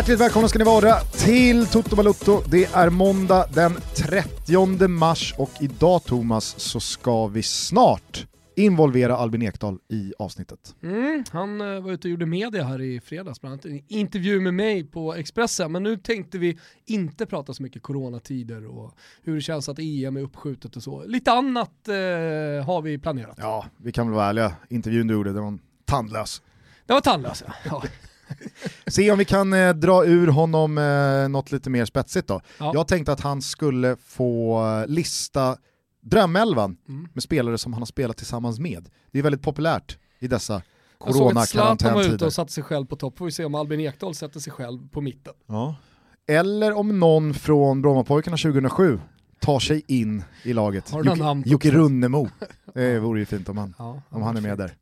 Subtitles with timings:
[0.00, 2.42] Hjärtligt välkomna ska ni vara till Toto Balutto.
[2.46, 8.26] Det är måndag den 30 mars och idag Thomas så ska vi snart
[8.56, 10.74] involvera Albin Ekdal i avsnittet.
[10.82, 14.40] Mm, han uh, var ute och gjorde media här i fredags, bland annat en intervju
[14.40, 19.34] med mig på Expressen, men nu tänkte vi inte prata så mycket coronatider och hur
[19.34, 21.04] det känns att EM är uppskjutet och så.
[21.04, 21.94] Lite annat uh,
[22.64, 23.36] har vi planerat.
[23.40, 26.42] Ja, vi kan väl vara ärliga, intervjun du gjorde, den var tandlös.
[26.86, 27.82] Den var tandlös ja.
[28.86, 32.40] Se om vi kan eh, dra ur honom eh, något lite mer spetsigt då.
[32.58, 32.70] Ja.
[32.74, 35.56] Jag tänkte att han skulle få lista
[36.00, 37.08] drömelvan mm.
[37.12, 38.88] med spelare som han har spelat tillsammans med.
[39.10, 40.62] Det är väldigt populärt i dessa
[40.98, 41.68] corona-karantäntider.
[41.68, 43.54] Jag såg att var ute och satte sig själv på topp, får vi se om
[43.54, 45.34] Albin Ekdal sätter sig själv på mitten.
[45.46, 45.76] Ja.
[46.26, 49.00] Eller om någon från Brommapojkarna 2007
[49.40, 50.92] tar sig in i laget.
[51.04, 52.28] Jocke, Jocke Runnemo.
[52.74, 54.76] Det vore ju fint om han, ja, om han är med där.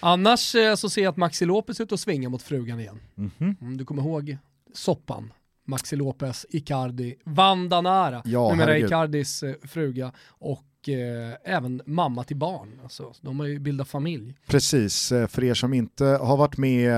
[0.00, 3.00] Annars eh, så ser jag att Maxi Lopez är ute och svingar mot frugan igen.
[3.16, 3.76] Mm -hmm.
[3.76, 4.36] du kommer ihåg
[4.74, 5.32] soppan?
[5.66, 12.80] Maxi Lopez, Icardi, Vandanara, ja, numera Icardis eh, fruga och eh, även mamma till barn.
[12.82, 14.34] Alltså, de har ju bildat familj.
[14.46, 16.90] Precis, eh, för er som inte har varit med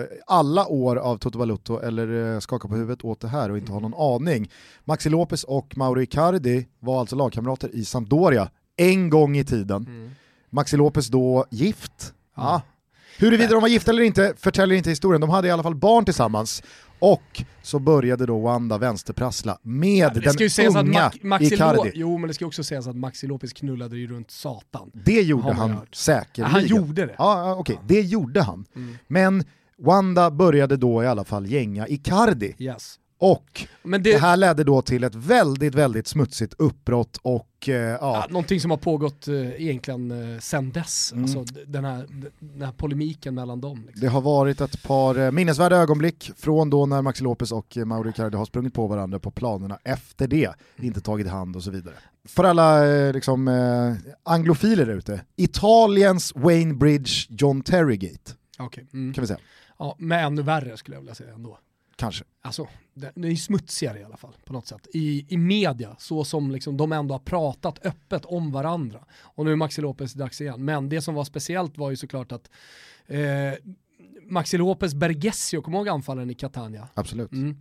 [0.00, 3.72] eh, alla år av Toto Balutto eller skakar på huvudet åt det här och inte
[3.72, 4.50] har någon aning.
[4.84, 9.86] Maxi Lopez och Mauro Icardi var alltså lagkamrater i Sampdoria en gång i tiden.
[9.86, 10.10] Mm.
[10.50, 12.14] Maxi Lopez då gift.
[12.36, 12.42] Ja.
[12.42, 12.62] Ah.
[13.18, 16.04] Huruvida de var gifta eller inte förtäljer inte historien, de hade i alla fall barn
[16.04, 16.62] tillsammans.
[17.02, 21.92] Och så började då Wanda vänsterprassla med ja, den unga att Ma Icardi.
[21.94, 24.90] Jo men det ska också sägas att Maxi Lopez knullade ju runt satan.
[24.94, 26.50] Det gjorde han säkerligen.
[26.52, 27.14] Han gjorde det.
[27.18, 27.86] Ja, okej, okay.
[27.88, 28.64] det gjorde han.
[28.76, 28.98] Mm.
[29.08, 29.44] Men
[29.78, 32.54] Wanda började då i alla fall gänga Icardi.
[32.58, 32.98] Yes.
[33.22, 33.98] Och det...
[33.98, 34.18] det...
[34.18, 37.98] här ledde då till ett väldigt, väldigt smutsigt uppbrott och eh, ja.
[38.00, 38.26] ja.
[38.28, 41.24] Någonting som har pågått eh, egentligen eh, sen dess, mm.
[41.24, 42.06] alltså den här,
[42.38, 43.84] den här polemiken mellan dem.
[43.86, 44.00] Liksom.
[44.00, 47.84] Det har varit ett par eh, minnesvärda ögonblick från då när Maxi Lopez och eh,
[47.84, 50.86] Mauro Icardi har sprungit på varandra på planerna efter det, mm.
[50.86, 51.94] inte tagit hand och så vidare.
[52.24, 58.32] För alla eh, liksom, eh, anglofiler ute, Italiens Wayne Bridge John Terrygate.
[58.58, 58.84] Okay.
[58.92, 59.14] Mm.
[59.14, 59.40] Kan vi säga.
[59.78, 61.58] Ja, men ännu värre skulle jag vilja säga ändå.
[62.02, 62.24] Kanske.
[62.40, 64.86] Alltså, det är smutsigare i alla fall på något sätt.
[64.92, 69.04] I, i media, så som liksom de ändå har pratat öppet om varandra.
[69.20, 70.64] Och nu är Maxi Lopez dags igen.
[70.64, 72.50] Men det som var speciellt var ju såklart att
[73.06, 73.18] eh,
[74.22, 76.88] Maxi Lopez Bergesio, kommer ihåg anfallaren i Catania?
[76.94, 77.32] Absolut.
[77.32, 77.56] Mm.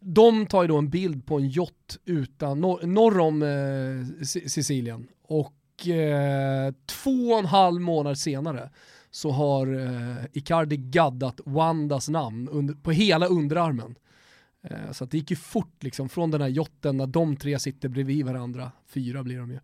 [0.00, 5.08] De tar ju då en bild på en yacht utan, norr, norr om eh, Sicilien.
[5.22, 8.70] Och eh, två och en halv månad senare
[9.14, 13.94] så har eh, Icardi gaddat Wandas namn under, på hela underarmen.
[14.62, 17.88] Eh, så det gick ju fort liksom från den här jotten när de tre sitter
[17.88, 19.60] bredvid varandra, fyra blir de ju,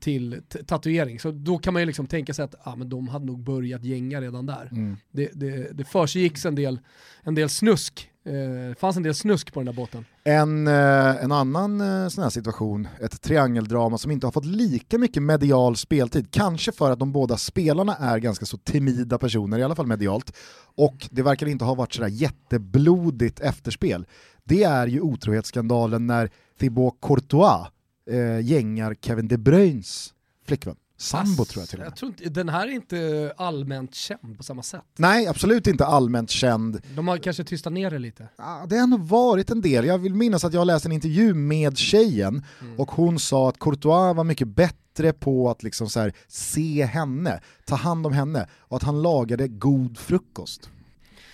[0.00, 1.20] till tatuering.
[1.20, 3.84] Så då kan man ju liksom tänka sig att ah, men de hade nog börjat
[3.84, 4.68] gänga redan där.
[4.72, 4.96] Mm.
[5.10, 6.78] Det, det, det försiggick en del,
[7.22, 10.04] en del snusk det eh, fanns en del snusk på den där båten.
[10.24, 14.98] En, eh, en annan eh, sån här situation, ett triangeldrama som inte har fått lika
[14.98, 19.62] mycket medial speltid, kanske för att de båda spelarna är ganska så timida personer, i
[19.62, 20.36] alla fall medialt,
[20.76, 24.06] och det verkar inte ha varit sådär jätteblodigt efterspel.
[24.44, 27.68] Det är ju otrohetsskandalen när Thibaut Courtois
[28.10, 30.14] eh, gängar Kevin De Bruynes
[30.46, 30.76] flickvän.
[30.98, 31.86] Sambo tror jag till och med.
[31.86, 34.84] Jag tror inte, den här är inte allmänt känd på samma sätt.
[34.96, 36.80] Nej, absolut inte allmänt känd.
[36.94, 38.28] De har kanske tystat ner det lite.
[38.36, 39.84] Ja, det har nog varit en del.
[39.84, 42.80] Jag vill minnas att jag har läst en intervju med tjejen mm.
[42.80, 47.40] och hon sa att Courtois var mycket bättre på att liksom så här, se henne,
[47.64, 50.70] ta hand om henne och att han lagade god frukost.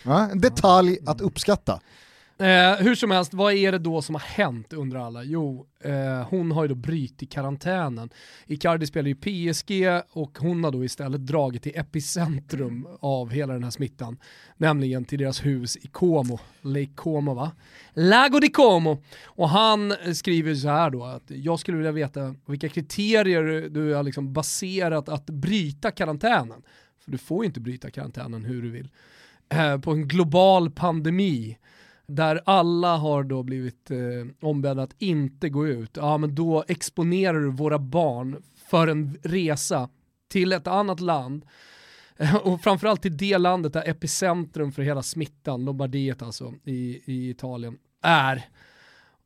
[0.05, 1.81] Ja, en detalj att uppskatta.
[2.43, 5.25] Eh, hur som helst, vad är det då som har hänt undrar alla?
[5.25, 8.11] Jo, eh, hon har ju då brutit karantänen.
[8.47, 13.65] Icardi spelar ju PSG och hon har då istället dragit till epicentrum av hela den
[13.65, 14.19] här smittan.
[14.57, 17.53] Nämligen till deras hus i Como, Lake Como va?
[17.93, 19.03] Lago di Como.
[19.25, 24.03] Och han skriver så här då att jag skulle vilja veta vilka kriterier du har
[24.03, 26.63] liksom baserat att bryta karantänen.
[27.05, 28.91] För du får ju inte bryta karantänen hur du vill.
[29.49, 31.59] Eh, på en global pandemi
[32.15, 33.99] där alla har då blivit eh,
[34.49, 39.89] ombedda att inte gå ut, ja men då exponerar du våra barn för en resa
[40.29, 41.45] till ett annat land
[42.43, 47.79] och framförallt till det landet där epicentrum för hela smittan, Lombardiet alltså, i, i Italien,
[48.03, 48.45] är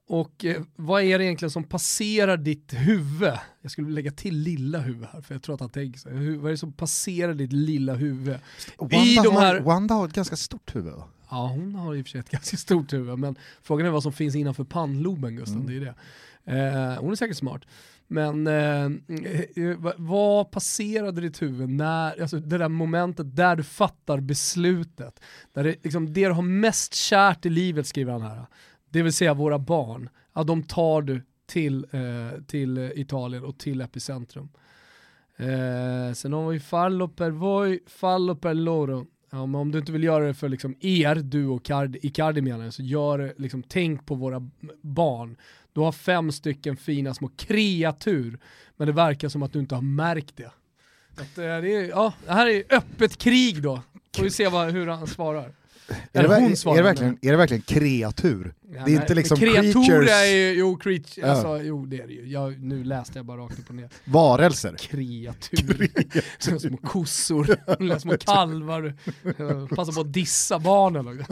[0.08, 3.32] och eh, vad är det egentligen som passerar ditt huvud?
[3.62, 6.08] Jag skulle lägga till lilla huvud här, för jag tror att han tänker så.
[6.08, 8.36] Hur, vad är det som passerar ditt lilla huvud?
[8.78, 11.04] Wanda, I de här- har, Wanda har ett ganska stort huvud va?
[11.30, 14.02] Ja, hon har i och för sig ett ganska stort huvud, men frågan är vad
[14.02, 15.66] som finns innanför pannloben Gustav, Mm.
[15.66, 15.94] det är det.
[16.94, 17.62] Eh, hon är säkert smart.
[18.08, 23.62] Men eh, eh, vad- vad passerade ditt huvud när, alltså det där momentet där du
[23.62, 25.20] fattar beslutet,
[25.52, 28.46] där det, liksom, det du har mest kärt i livet skriver han här,
[28.90, 33.80] det vill säga våra barn, ja, de tar du till, eh, till Italien och till
[33.80, 34.48] epicentrum.
[35.36, 39.06] Eh, sen har vi fallo per voi, fallo per loro.
[39.30, 42.40] Ja, men om du inte vill göra det för liksom er, du och Card- Icardi
[42.40, 44.50] menar jag, så gör det, liksom, tänk på våra
[44.80, 45.36] barn.
[45.72, 48.38] Du har fem stycken fina små kreatur,
[48.76, 50.50] men det verkar som att du inte har märkt det.
[51.16, 53.82] Att, eh, det, är, ja, det här är öppet krig då.
[54.16, 55.52] Får vi se vad, hur han svarar.
[55.88, 58.54] Är det, är, det verkligen, är det verkligen kreatur?
[58.62, 62.00] Ja, det är nej, inte liksom kreatur creatures, är ju, jo, creature, alltså, jo det
[62.00, 62.28] är det ju.
[62.28, 63.88] Jag, nu läste jag bara rakt upp och ner.
[64.04, 64.76] varelser.
[64.78, 65.90] Kreatur.
[66.38, 68.94] Som små kossor, små kalvar.
[69.74, 71.24] Passa på att dissa barnen.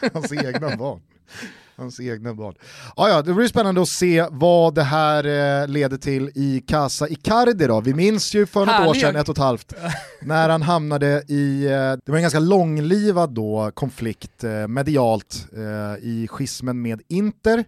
[0.12, 1.00] Hans egna barn.
[1.78, 2.54] Hans egna barn.
[2.96, 5.24] Ja, ja, det blir spännande att se vad det här
[5.62, 7.80] eh, leder till i Casa Icardi då.
[7.80, 9.72] Vi minns ju för något år sedan, ett och ett halvt,
[10.22, 16.04] när han hamnade i, eh, det var en ganska långlivad då konflikt eh, medialt eh,
[16.08, 17.64] i schismen med Inter.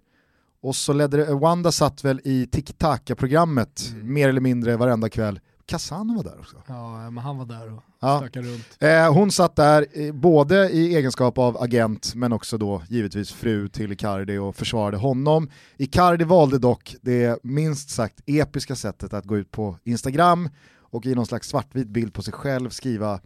[0.63, 4.13] Och så ledde det, Wanda satt väl i Tiki-Taka-programmet Mm.
[4.15, 5.41] mer eller mindre varenda kväll.
[5.71, 6.57] Kazan var där också.
[6.67, 8.19] Ja, men han var där och Ja.
[8.19, 8.65] stökade runt.
[8.79, 13.93] Eh, hon satt där både i egenskap av agent men också då givetvis fru till
[13.93, 15.51] Icardi och försvarade honom.
[15.77, 21.15] Icardi valde dock det minst sagt episka sättet att gå ut på Instagram och i
[21.15, 23.21] någon slags svartvit bild på sig själv skriva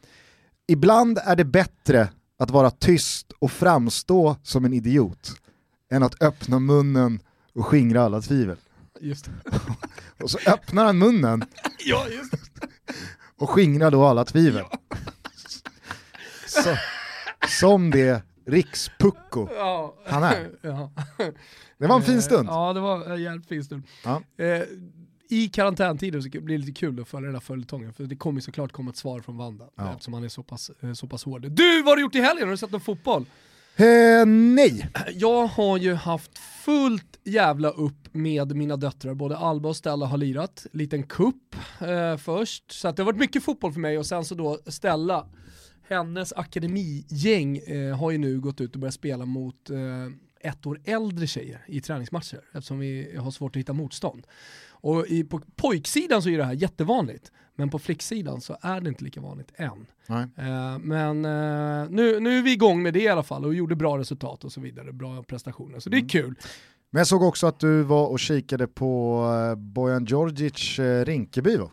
[0.66, 2.08] Ibland är det bättre
[2.38, 5.32] att vara tyst och framstå som en idiot
[5.90, 7.20] än att öppna munnen
[7.54, 8.56] och skingra alla tvivel.
[9.00, 9.32] Just det.
[10.24, 11.44] Och så öppnar han munnen
[11.86, 12.38] Ja, just det.
[13.36, 14.64] och skingrar då alla tvivel.
[16.46, 16.76] Så,
[17.60, 19.94] som det rikspucko Ja.
[20.06, 20.50] han är.
[20.62, 20.92] Ja.
[21.78, 22.48] Det var en fin stund.
[22.48, 23.82] Ja, det var en jävligt fin stund.
[24.04, 24.22] Ja.
[24.44, 24.62] Eh,
[25.28, 28.40] I karantäntider så blir det lite kul att följa den här följetongen, för det kommer
[28.40, 29.90] såklart komma ett svar från Wanda, Ja.
[29.92, 31.50] eftersom han är så pass, eh, så pass hård.
[31.50, 32.44] Du, vad har du gjort i helgen?
[32.44, 33.26] Har du sett någon fotboll?
[33.76, 39.76] Eh, nej, Jag har ju haft fullt jävla upp med mina döttrar, både Alba och
[39.76, 43.80] Stella har lirat, liten kupp eh, först, så att det har varit mycket fotboll för
[43.80, 43.98] mig.
[43.98, 45.26] Och sen så då Stella,
[45.88, 50.80] hennes akademigäng eh, har ju nu gått ut och börjat spela mot eh, ett år
[50.84, 52.40] äldre tjejer i träningsmatcher.
[52.52, 54.26] Eftersom vi har svårt att hitta motstånd.
[54.68, 58.88] Och i, på pojksidan så är det här jättevanligt, men på flicksidan så är det
[58.88, 59.86] inte lika vanligt än.
[60.36, 63.76] Eh, men eh, nu, nu är vi igång med det i alla fall och gjorde
[63.76, 65.80] bra resultat och så vidare, bra prestationer.
[65.80, 66.34] Så det är kul.
[66.90, 71.56] Men jag såg också att du var och kikade på eh, Bojan Djordjic eh, Rinkeby
[71.56, 71.70] va?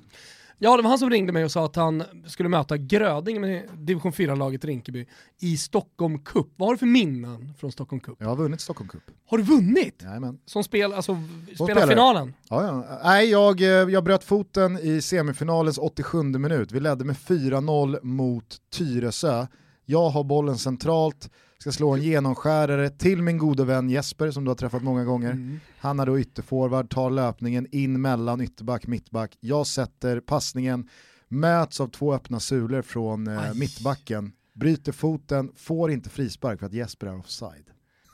[0.63, 3.63] Ja, det var han som ringde mig och sa att han skulle möta Gröding med
[3.78, 5.06] division 4-laget Rinkeby
[5.40, 6.48] i Stockholm Cup.
[6.56, 8.16] Vad har du för minnen från Stockholm Cup?
[8.19, 9.02] Jag har vunnit Stockholm Cup.
[9.28, 10.02] Har du vunnit?
[10.04, 10.40] Jajamän.
[10.46, 11.18] Som spel, alltså
[11.56, 12.34] Som spela finalen?
[12.50, 13.00] Ja, ja.
[13.04, 16.72] Nej, jag, eh, jag bröt foten i semifinalens 87 minut.
[16.72, 19.48] Vi ledde med 4-0 mot Tyresö.
[19.86, 24.50] Jag har bollen centralt, ska slå en genomskärare till min gode vän Jesper som du
[24.50, 25.31] har träffat många gånger.
[25.31, 25.60] Mm.
[25.78, 29.38] Han är då ytterforward, tar löpningen in mellan ytterback mittback.
[29.40, 30.90] Jag sätter passningen,
[31.28, 36.73] möts av två öppna sulor från eh, mittbacken, bryter foten, får inte frispark för att
[36.73, 37.66] Jesper är offside.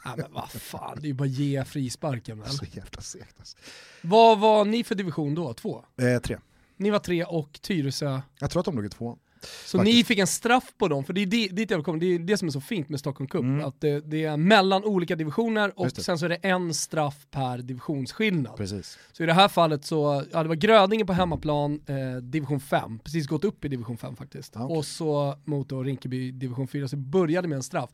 [0.05, 2.43] Ja, men vad fan, det är ju bara ge frisparken?
[2.45, 3.57] Så jävla segt alltså.
[4.01, 5.53] Vad var ni för division då?
[5.53, 5.85] Två?
[6.01, 6.37] eh, Tre.
[6.77, 9.17] Ni var tre och Tyresö Jag tror att de låg i två.
[9.65, 9.95] Så Faktiskt.
[9.97, 11.97] ni fick en straff på dem, för det är det, dit jag komma.
[11.97, 13.65] det är det som är så fint med Stockholm Cup, Mm.
[13.65, 17.57] att det, det är mellan olika divisioner och sen så är det en straff per
[17.57, 18.55] divisionsskillnad.
[18.57, 18.97] Precis.
[19.11, 22.99] Så i det här fallet så, ja det var Grödinge på hemmaplan, eh, division 5,
[22.99, 24.51] precis gått upp i division 5 faktiskt.
[24.55, 24.77] Ja, okej.
[24.77, 27.89] Och så mot då Rinkeby division 4, så började med en straff.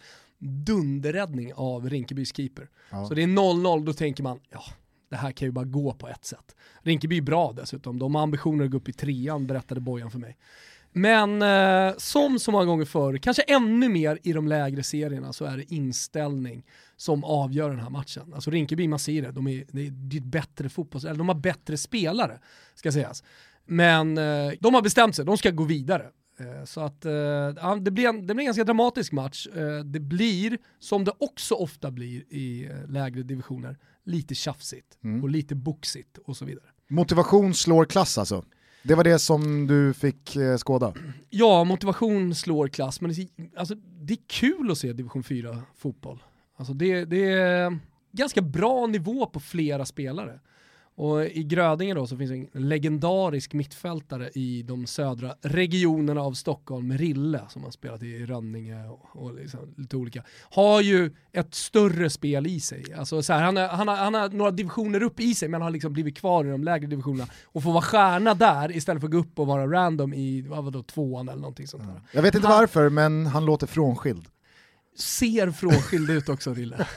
[0.63, 2.69] Dunderräddning av Rinkebys keeper.
[2.89, 3.05] Ja.
[3.05, 4.63] Så det är 0-0, då tänker man, ja
[5.09, 6.55] det här kan ju bara gå på ett sätt.
[6.81, 10.19] Rinkeby är bra dessutom, de har ambitioner att gå upp i trean berättade Bojan för
[10.19, 10.37] mig.
[10.93, 15.45] Men eh, som så många gånger förr, kanske ännu mer i de lägre serierna, så
[15.45, 18.33] är det inställning som avgör den här matchen.
[18.33, 21.03] Alltså Rinkeby, man ser det, de är, det är ett bättre fotbolls...
[21.05, 22.39] Eller de har bättre spelare,
[22.75, 23.23] ska sägas.
[23.65, 26.05] Men eh, de har bestämt sig, de ska gå vidare.
[26.39, 29.47] Eh, Så att eh, det, blir en, det blir en ganska dramatisk match.
[29.55, 35.23] Eh, Det blir, som det också ofta blir i eh, lägre divisioner, lite tjafsigt Mm.
[35.23, 36.65] och lite boxigt och så vidare.
[36.89, 38.43] Motivation slår klass alltså.
[38.83, 40.93] Det var det som du fick eh, skåda.
[41.29, 46.23] Ja, motivation slår klass, men det, alltså, det är kul att se division 4 fotboll.
[46.55, 47.79] Alltså det, det, är,
[48.11, 50.39] ganska bra nivå på flera spelare.
[50.95, 56.97] Och i Grödinge då så finns en legendarisk mittfältare i de södra regionerna av Stockholm,
[56.97, 60.23] Rille, som har spelat i Rönninge och, och liksom lite olika.
[60.51, 62.83] Har ju ett större spel i sig.
[62.97, 65.61] Alltså så här, han, är, han, har, han har några divisioner upp i sig men
[65.61, 69.07] har liksom blivit kvar i de lägre divisionerna och får vara stjärna där istället för
[69.07, 72.01] att gå upp och vara random i vad vadå, tvåan eller någonting sånt där.
[72.11, 74.25] Jag vet inte Han- varför, men han låter frånskild.
[74.95, 76.87] Ser frånskild ut också Rille.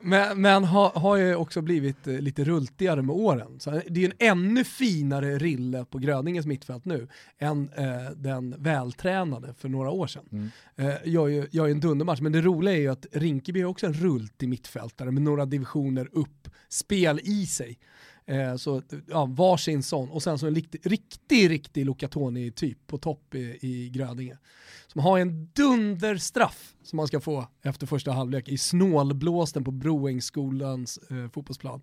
[0.00, 3.60] Men, men har, har ju också blivit eh, lite rultigare med åren.
[3.60, 7.08] Så det är en ännu finare Rille på Gröningens mittfält nu
[7.38, 10.24] än eh, den vältränade för några år sedan.
[10.32, 10.50] Mm.
[10.76, 13.64] Eh, gör, ju, gör ju en dundermatch, men det roliga är ju att Rinkeby är
[13.64, 17.78] också en rultig mittfältare med några divisioner upp, spel i sig.
[18.26, 23.34] Eh, så ja, varsin sån och sen så en riktig, riktig, riktig Lucatoni-typ på topp
[23.34, 24.38] i, i Grödinge.
[24.92, 30.98] Som har en dunderstraff som man ska få efter första halvlek i snålblåsten på Broängsskolans
[30.98, 31.82] eh, fotbollsplan.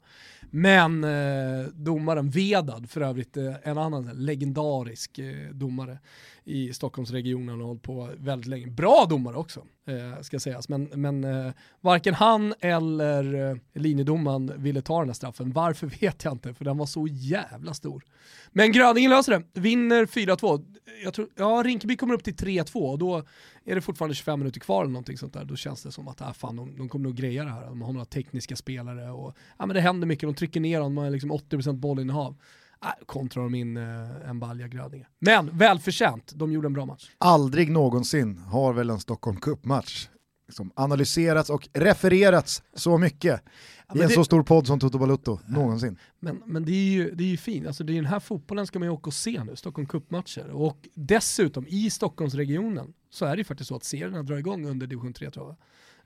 [0.50, 6.00] Men eh, domaren Vedad, för övrigt eh, en annan legendarisk eh, domare
[6.44, 8.68] i Stockholmsregionen och hållit på väldigt länge.
[8.68, 10.70] Bra domare också, eh, ska sägas.
[10.70, 11.52] Men, men eh,
[11.82, 15.52] varken han eller eh, linjedomaren ville ta den här straffen.
[15.52, 18.04] Varför vet jag inte, för den var så jävla stor.
[18.52, 20.76] Men Gröningen löser det, vinner 4-2.
[21.04, 23.24] Jag tror, ja, Rinkeby kommer upp till 3-2 och då
[23.66, 25.46] är det fortfarande 25 minuter kvar eller någonting sånt där.
[25.46, 27.66] Då känns det som att äh, fan, de, de kommer nog greja det här.
[27.66, 30.28] De har några tekniska spelare och ja, men det händer mycket.
[30.28, 32.36] De trycker ner dem, de har liksom 80% bollinnehav.
[32.82, 35.08] Ah, kontrar de in eh, en balja Grödinge.
[35.20, 37.10] Men välförtjänt, de gjorde en bra match.
[37.18, 40.10] Aldrig någonsin har väl en Stockholm Cup-match
[40.50, 43.42] liksom analyserats och refererats så mycket
[43.88, 45.98] Ja, i en det- så stor podd som Toto Balutto någonsin.
[46.20, 48.68] Men, men det är ju, det är ju fint, alltså det är den här fotbollen
[48.68, 50.50] ska man ju åka och se nu, Stockholm Cup-matcher.
[50.52, 54.88] Och dessutom i Stockholmsregionen så är det ju faktiskt så att serierna drar igång under
[54.88, 55.56] division 3 tror jag.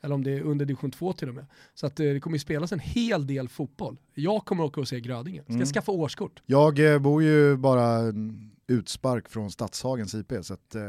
[0.02, 1.46] Eller om det är under division 2 till och med.
[1.74, 3.98] Så att eh, det kommer ju spelas en hel del fotboll.
[4.14, 5.66] Jag kommer åka och se Grödinge, ska Mm.
[5.66, 6.42] skaffa årskort.
[6.46, 8.00] Jag eh, bor ju bara
[8.68, 10.82] utspark från Stadshagens IP, så att, eh,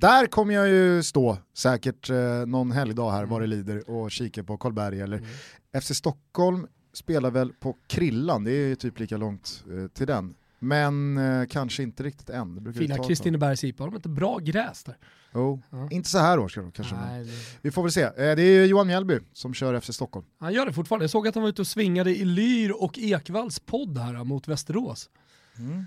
[0.00, 4.44] där kommer jag ju stå säkert eh, någon helgdag här vad det lider och kika
[4.44, 5.82] på Karlberg eller Mm.
[5.82, 10.34] FC Stockholm spelar väl på Krillan, det är ju typ lika långt eh, till den.
[10.58, 12.74] Men eh, kanske inte riktigt än.
[12.74, 12.98] Fina.
[12.98, 14.96] Kristinebergs IP, har de inte bra gräs där?
[15.34, 15.88] Jo, Ja.
[15.90, 16.94] inte så här års kanske.
[16.94, 17.30] Nej, det-
[17.62, 18.02] Vi får väl se.
[18.02, 20.26] Eh, Det är Johan Mjällby som kör FC Stockholm.
[20.40, 21.02] Han gör det fortfarande.
[21.04, 24.48] Jag såg att han var ute och svingade i Lyr och Ekvalls podd här mot
[24.48, 25.10] Västerås.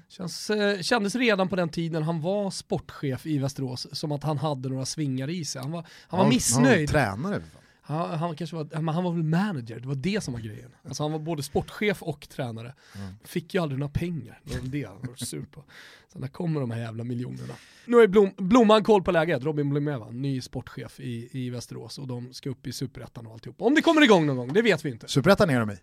[0.09, 4.37] Känns, eh, kändes redan på den tiden han var sportchef i Västerås som att han
[4.37, 5.61] hade några svingar i sig.
[5.61, 6.91] Han var, han var Ja, missnöjd.
[6.91, 7.41] Han var tränare.
[7.41, 7.61] för fan.
[7.81, 10.71] Han, han, kanske var, men han var väl manager, det var det som var grejen.
[10.87, 12.73] Alltså han var både sportchef och tränare.
[13.23, 15.63] Fick ju aldrig några pengar, det var det han var sur på.
[16.13, 17.53] Så när kommer de här jävla miljonerna?
[17.85, 22.07] Nu är Blom, Blomman koll på läget, Robin Blomeva, ny sportchef i, i Västerås och
[22.07, 23.61] de ska upp i superettan och alltihop.
[23.61, 25.07] Om det kommer igång någon gång, det vet vi inte.
[25.07, 25.77] Superettan är de i.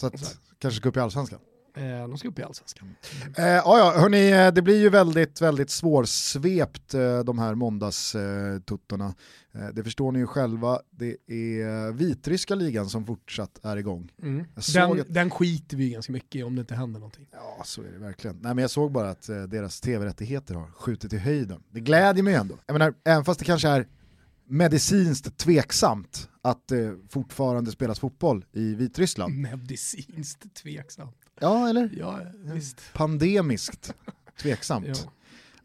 [0.00, 1.38] Så att, Så kanske ska upp i allsvenskan.
[1.76, 2.94] Eh, de ska upp i allsvenskan.
[3.36, 9.14] Eh, ja, hörni, eh, det blir ju väldigt, väldigt svårsvept eh, de här måndagstuttorna.
[9.54, 14.12] Eh, det förstår ni ju själva, det är vitryska ligan som fortsatt är igång.
[14.22, 14.44] Mm.
[14.74, 17.26] Den, att- den skiter vi ganska mycket i om det inte händer någonting.
[17.32, 18.36] Ja, så är det verkligen.
[18.36, 21.62] Nej, men jag såg bara att eh, deras tv-rättigheter har skjutit i höjden.
[21.70, 22.58] Det glädjer mig ändå.
[22.66, 23.86] Jag menar, även fast det kanske är
[24.48, 29.34] medicinskt tveksamt att det fortfarande spelas fotboll i Vitryssland.
[29.38, 31.16] Medicinskt tveksamt.
[31.40, 31.90] Ja, eller?
[31.98, 32.20] Ja,
[32.52, 32.80] visst.
[32.92, 33.94] Pandemiskt
[34.42, 34.86] tveksamt.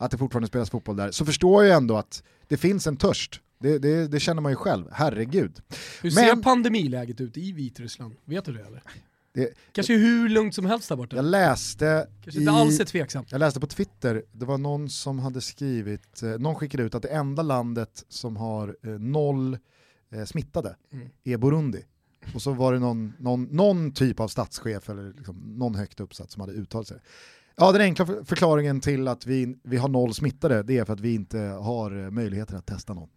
[0.02, 0.06] Ja.
[0.06, 3.42] att det fortfarande spelas fotboll där, så förstår jag ändå att det finns en törst.
[3.60, 5.62] Det, det, det känner man ju själv, herregud.
[6.02, 8.16] Hur Men- ser pandemiläget ut i Vitryssland?
[8.26, 8.84] Vet du det eller?
[9.34, 11.16] Det, Kanske hur lugnt som helst där borta?
[11.16, 13.32] jag läste Kanske inte alls är tveksamt.
[13.32, 17.02] jag läste på Twitter, det var någon som hade skrivit, eh, någon skickade ut att
[17.02, 19.58] det enda landet som har eh, noll
[20.12, 21.10] eh, smittade Mm.
[21.24, 21.84] är Burundi.
[22.34, 26.32] Och så var det någon, någon, någon typ av statschef eller liksom någon högt uppsatt
[26.32, 26.98] som hade uttalat sig.
[27.56, 31.00] Ja, den enkla förklaringen till att vi, vi har noll smittade det är för att
[31.00, 33.10] vi inte har eh, möjligheten möjligheter att testa någon.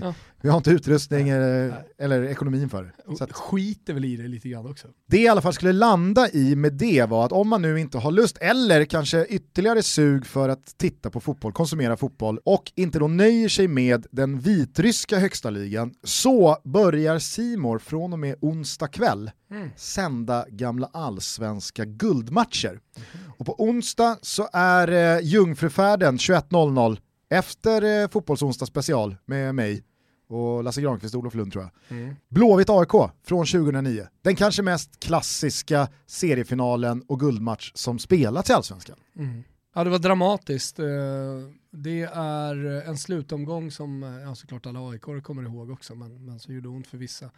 [0.00, 0.14] Ja.
[0.40, 1.78] Vi har inte utrustning eller, Nej.
[1.98, 3.16] eller ekonomin för det.
[3.16, 4.88] Så att Skiter väl i det lite grann också.
[5.10, 7.98] det i alla fall skulle landa i med det var att om man nu inte
[7.98, 12.98] har lust eller kanske ytterligare sug för att titta på fotboll, konsumera fotboll och inte
[12.98, 18.88] då nöjer sig med den vitryska högsta ligan så börjar Simor från och med onsdag
[18.88, 19.70] kväll Mm.
[19.76, 22.80] sända gamla allsvenska guldmatcher.
[23.38, 26.98] Och på onsdag så är eh, Jungfrufärden 21.00
[27.28, 29.84] efter eh, Fotbollsonsdag special med mig
[30.28, 31.98] och Lasse Granqvist och Olof Lund tror jag.
[31.98, 32.16] Mm.
[32.28, 34.06] Blåvitt AIK från 2009.
[34.22, 38.96] Den kanske mest klassiska seriefinalen och guldmatch som spelats i Allsvenskan.
[39.16, 39.44] Mm.
[39.74, 40.78] Ja det var dramatiskt.
[40.78, 40.86] Eh,
[41.70, 46.54] det är en slutomgång som ja, såklart alla aik kommer ihåg också, men, men som
[46.54, 47.30] gjorde ont för vissa.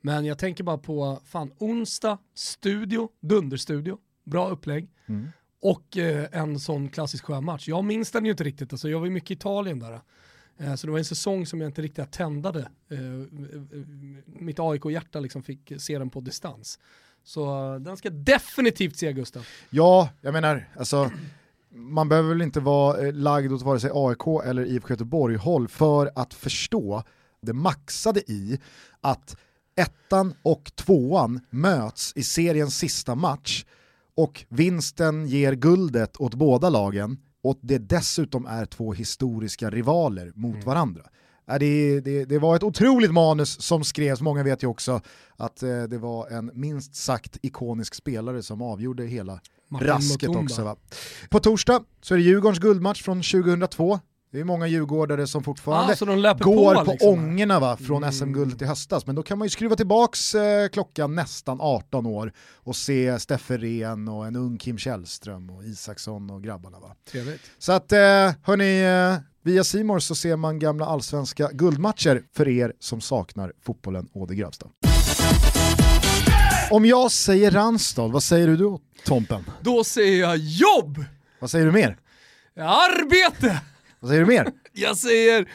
[0.00, 4.90] Men jag tänker bara på, fan onsdag, studio, dunderstudio, bra upplägg.
[5.06, 5.28] Mm.
[5.62, 7.68] Och eh, en sån klassisk sjömatch.
[7.68, 10.00] Jag minns den ju inte riktigt, alltså jag var ju mycket i Italien där.
[10.58, 12.60] Eh, så det var en säsong som jag inte riktigt tändade.
[12.90, 12.98] Eh,
[14.26, 16.78] mitt AIK-hjärta liksom fick se den på distans.
[17.24, 19.46] Så den ska definitivt se Gustav.
[19.70, 21.10] Ja, jag menar, alltså
[21.74, 26.10] man behöver väl inte vara lagd åt vare sig AIK eller IFK Göteborg håll för
[26.14, 27.02] att förstå
[27.40, 28.58] det maxade i
[29.00, 29.36] att
[29.76, 33.64] ettan och tvåan möts i seriens sista match
[34.16, 40.54] och vinsten ger guldet åt båda lagen och det dessutom är två historiska rivaler mot
[40.54, 40.66] mm.
[40.66, 41.02] varandra.
[41.60, 45.00] Det, det, det, var ett otroligt manus som skrevs, många vet ju också
[45.36, 50.40] att eh, det var en minst sagt ikonisk spelare som avgjorde hela Martin rasket Mutumba.
[50.40, 50.64] också.
[50.64, 50.76] Va?
[51.30, 54.00] På torsdag så är det Djurgårdens guldmatch från 2002.
[54.32, 57.08] Det är många djurgårdare som fortfarande ah, går på, på liksom.
[57.08, 58.12] ångorna va, från mm.
[58.12, 59.06] SM-guldet i höstas.
[59.06, 63.56] Men då kan man ju skruva tillbaks eh, klockan nästan 18 år och se Steffe
[63.56, 66.80] Rehn och en ung Kim Källström och Isaksson och grabbarna.
[66.80, 66.96] Va?
[67.10, 67.40] Trevligt.
[67.58, 67.98] Så att, eh,
[68.42, 74.08] hörni, eh, via Simor så ser man gamla allsvenska guldmatcher för er som saknar fotbollen
[74.12, 74.66] och det grövsta.
[76.70, 79.44] Om jag säger Ransdal, vad säger du då Tompen?
[79.60, 81.04] Då säger jag jobb!
[81.40, 81.98] Vad säger du mer?
[82.56, 83.60] Arbete!
[84.02, 84.52] Vad säger du mer?
[84.72, 85.48] Jag säger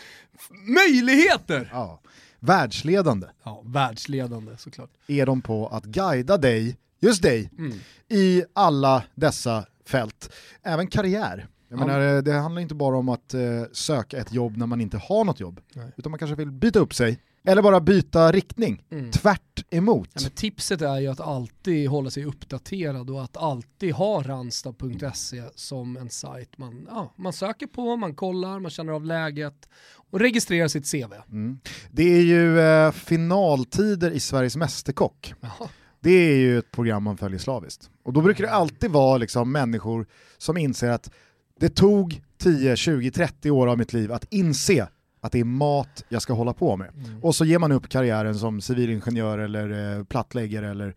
[0.68, 1.70] möjligheter!
[1.74, 2.02] Ja.
[2.40, 3.28] Världsledande.
[3.44, 4.90] Ja, världsledande såklart.
[5.08, 7.78] Är de på att guida dig, just dig, mm.
[8.10, 10.34] i alla dessa fält.
[10.64, 11.48] Även karriär.
[11.70, 11.86] Jag ja.
[11.86, 15.24] menar, det handlar inte bara om att uh, söka ett jobb när man inte har
[15.24, 15.92] något jobb, Nej.
[15.98, 19.12] utan man kanske vill byta upp sig, eller bara byta riktning, mm.
[19.12, 20.10] tvärt emot.
[20.14, 25.98] Ja, tipset är ju att alltid hålla sig uppdaterad och att alltid ha ranstad.se som
[25.98, 29.70] en sajt man, ja, man söker på, man kollar, man känner av läget
[30.12, 31.14] och registrerar sitt CV.
[31.30, 31.60] Mm.
[31.92, 35.34] Det är ju eh, finaltider i Sveriges Mästerkock.
[35.42, 35.70] Jaha.
[36.00, 37.90] Det är ju ett program man följer slaviskt.
[38.04, 41.12] Och då brukar det alltid vara liksom människor som inser att
[41.60, 44.88] det tog 10, 20, 30 år av mitt liv att inse
[45.22, 46.90] att det är mat jag ska hålla på med.
[46.96, 47.24] Mm.
[47.24, 50.96] Och så ger man upp karriären som civilingenjör eller eh, plattläggare eller,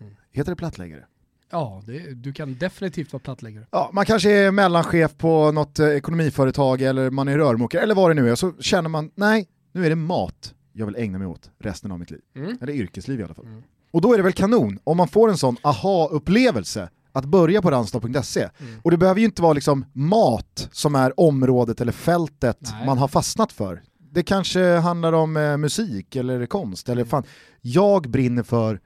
[0.00, 0.14] mm.
[0.30, 1.06] heter det plattläggare?
[1.50, 3.66] Ja, det, du kan definitivt vara plattläggare.
[3.70, 8.10] Ja, man kanske är mellanchef på något eh, ekonomiföretag eller man är rörmokare eller vad
[8.10, 11.26] det nu är, så känner man, nej, nu är det mat jag vill ägna mig
[11.26, 12.20] åt resten av mitt liv.
[12.36, 12.58] Mm.
[12.60, 13.46] Eller yrkesliv i alla fall.
[13.46, 13.62] Mm.
[13.90, 17.70] Och då är det väl kanon om man får en sån aha-upplevelse att börja på
[17.70, 18.48] Ranstad.se.
[18.58, 18.80] Mm.
[18.82, 22.86] Och det behöver ju inte vara liksom mat som är området eller fältet Nej.
[22.86, 23.82] man har fastnat för.
[23.98, 27.10] Det kanske handlar om eh, musik eller konst, eller mm.
[27.10, 27.24] fan,
[27.60, 28.80] jag brinner för,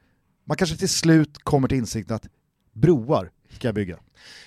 [0.45, 2.27] man kanske till slut kommer till insikt att
[2.73, 3.99] broar ska jag bygga.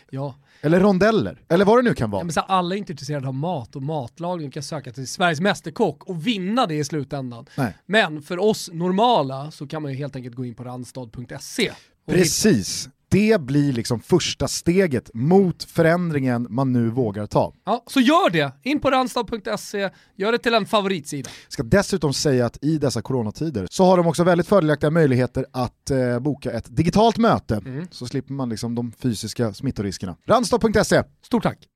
[0.09, 0.35] Ja.
[0.61, 2.29] Eller rondeller, eller vad det nu kan vara.
[2.35, 6.27] Ja, alla är inte intresserade av mat och matlagning kan söka till Sveriges Mästerkock och
[6.27, 7.45] vinna det i slutändan.
[7.57, 7.73] Nej.
[7.85, 11.71] Men för oss normala så kan man ju helt enkelt gå in på randstad.se.
[12.07, 17.53] Precis, det blir liksom första steget mot förändringen man nu vågar ta.
[17.65, 18.51] Ja, så gör det!
[18.63, 21.29] In på randstad.se, gör det till en favoritsida.
[21.47, 25.91] Ska dessutom säga att i dessa coronatider så har de också väldigt fördelaktiga möjligheter att
[25.91, 27.87] eh, boka ett digitalt möte, mm.
[27.91, 30.15] så slipper man liksom de fysiska smittoriskerna.
[30.25, 31.03] Randstad.se.
[31.21, 31.67] Stort tack!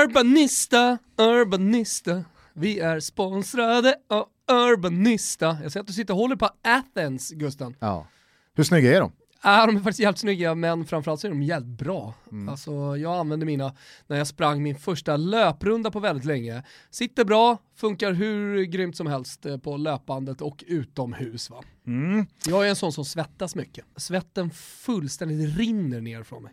[0.00, 5.58] Urbanista, Urbanista, vi är sponsrade av Urbanista.
[5.62, 7.76] Jag ser att du sitter och håller på Athens, Gusten.
[7.78, 8.06] Ja.
[8.54, 9.12] Hur snygga är de?
[9.44, 12.14] Ja, de är faktiskt jävligt snygga, men framförallt så är de jävligt bra.
[12.32, 12.48] Mm.
[12.48, 13.74] Alltså, jag använde mina
[14.06, 16.62] när jag sprang min första löprunda på väldigt länge.
[16.90, 21.50] Sitter bra, funkar hur grymt som helst eh, på löpandet och utomhus.
[21.50, 21.62] Va?
[21.86, 22.26] Mm.
[22.46, 23.84] Jag är en sån som svettas mycket.
[23.96, 26.52] Svetten fullständigt rinner ner från mig.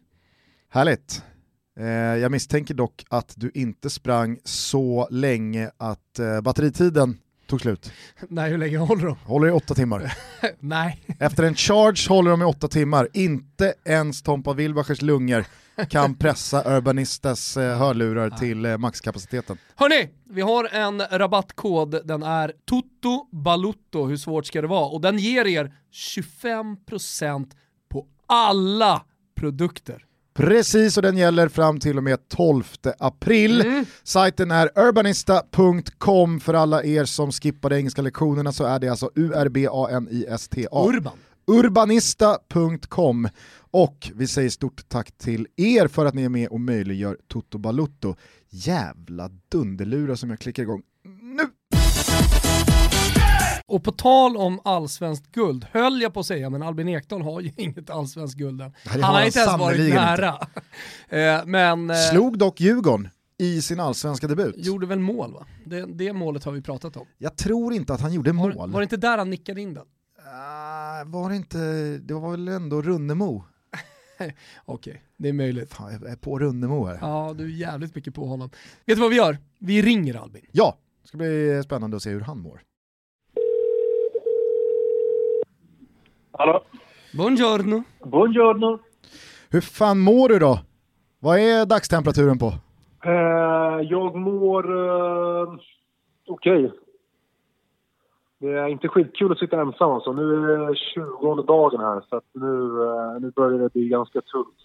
[0.69, 1.23] Härligt.
[1.79, 7.17] Eh, jag misstänker dock att du inte sprang så länge att eh, batteritiden
[7.49, 7.91] tog slut.
[8.29, 9.15] Nej, hur länge håller de?
[9.25, 10.13] Håller i åtta timmar.
[10.59, 11.03] Nej.
[11.19, 13.09] Efter en charge håller de i åtta timmar.
[13.13, 15.45] Inte ens Tompa Wilbachers lungor
[15.89, 19.57] kan pressa Urbanistas eh, hörlurar till eh, maxkapaciteten.
[19.75, 22.07] Hörni, vi har en rabattkod.
[22.07, 24.05] Den är Toto Balutto.
[24.05, 24.85] Hur svårt ska det vara?
[24.85, 25.73] Och den ger er
[26.43, 27.51] 25%
[27.89, 30.05] på alla produkter.
[30.39, 32.63] Precis, och den gäller fram till och med 12
[32.99, 33.61] april.
[33.61, 33.85] Mm.
[34.03, 40.89] Sajten är urbanista.com för alla er som skippade engelska lektionerna så är det alltså U-R-B-A-N-I-S-T-A.
[40.89, 41.13] Urban.
[41.47, 43.29] Urbanista.com
[43.71, 47.57] och vi säger stort tack till er för att ni är med och möjliggör Toto
[47.57, 48.15] Balutto.
[48.49, 50.81] Jävla dunderlurar som jag klickar igång!
[53.69, 57.41] Och på tal om allsvenskt guld, höll jag på att säga, men Albin Ekdal har
[57.41, 58.73] ju inget allsvenskt guld än.
[58.85, 60.29] Han har inte ens varit nära.
[61.09, 64.55] eh, men, eh, Slog dock Djurgården i sin allsvenska debut.
[64.57, 65.45] Gjorde väl mål va?
[65.65, 67.05] Det, det målet har vi pratat om.
[67.17, 68.53] Jag tror inte att han gjorde mål.
[68.53, 69.83] Var, var det inte där han nickade in den?
[69.83, 71.57] Uh, var det inte,
[71.97, 73.43] det var väl ändå Runnemo?
[74.19, 75.73] Okej, okay, det är möjligt.
[75.73, 76.97] Fan, jag är på Runnemo här.
[77.01, 78.49] Ja, du är jävligt mycket på honom.
[78.85, 79.37] Vet du vad vi gör?
[79.59, 80.45] Vi ringer Albin.
[80.51, 82.61] Ja, det ska bli spännande att se hur han mår.
[86.39, 86.61] Hallå?
[87.13, 87.83] Buongiorno.
[88.03, 88.79] Buongiorno.
[89.49, 90.59] Hur fan mår du då?
[91.19, 92.45] Vad är dagstemperaturen på?
[93.05, 95.59] Uh, jag mår uh,
[96.27, 96.65] okej.
[96.65, 96.79] Okay.
[98.39, 100.13] Det är inte skitkul att sitta ensam alltså.
[100.13, 104.21] Nu är det 20 dagen här så att nu, uh, nu börjar det bli ganska
[104.21, 104.59] tungt.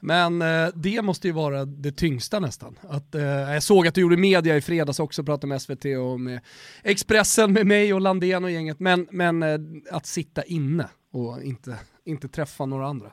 [0.00, 2.78] Men eh, det måste ju vara det tyngsta nästan.
[2.88, 3.22] Att, eh,
[3.54, 6.40] jag såg att du gjorde media i fredags också, pratade med SVT och med
[6.84, 8.80] Expressen med mig och Landén och gänget.
[8.80, 9.58] Men, men eh,
[9.92, 13.10] att sitta inne och inte, inte träffa några andra.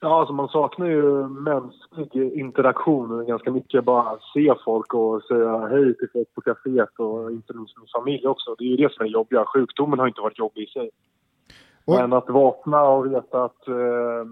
[0.00, 3.84] Ja, alltså man saknar ju mänsklig interaktion ganska mycket.
[3.84, 8.26] Bara se folk och säga hej till folk på kaféet och inte minst min familj
[8.26, 8.54] också.
[8.58, 9.44] Det är ju det som är jobbiga.
[9.44, 10.90] Sjukdomen har inte varit jobbig i sig.
[11.84, 11.94] Och...
[11.94, 14.24] Men att vakna och veta att eh,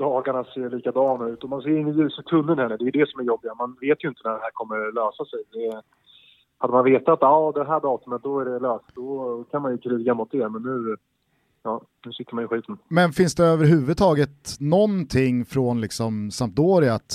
[0.00, 2.78] dagarna ser likadana ut och man ser inget ljus i tunneln heller.
[2.78, 3.54] Det är det som är jobbiga.
[3.54, 5.40] Man vet ju inte när det här kommer lösa sig.
[5.52, 5.82] Det,
[6.58, 9.72] hade man vetat att ja, det här datumet, då är det löst, då kan man
[9.72, 10.48] ju kriga mot det.
[10.48, 10.96] Men nu,
[11.62, 12.78] ja, nu sitter man i skiten.
[12.88, 17.12] Men finns det överhuvudtaget någonting från liksom Sampdoria att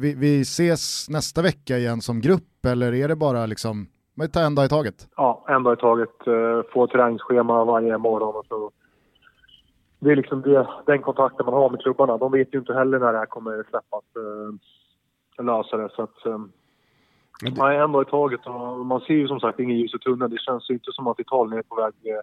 [0.00, 4.42] vi, vi ses nästa vecka igen som grupp eller är det bara liksom, man tar
[4.42, 5.08] en dag i taget?
[5.16, 6.28] Ja, en dag i taget.
[6.28, 8.70] Uh, få träningsschema varje morgon och så
[9.98, 12.16] det är liksom det, den kontakten man har med klubbarna.
[12.16, 14.04] De vet ju inte heller när det här kommer släppas,
[15.38, 15.88] eh, lösa det.
[15.92, 16.38] Så att, eh,
[17.40, 17.58] det...
[17.58, 19.98] man är en dag i taget och man ser ju som sagt ingen ljus i
[19.98, 20.30] tunneln.
[20.30, 22.20] Det känns ju inte som att Italien är på väg eh,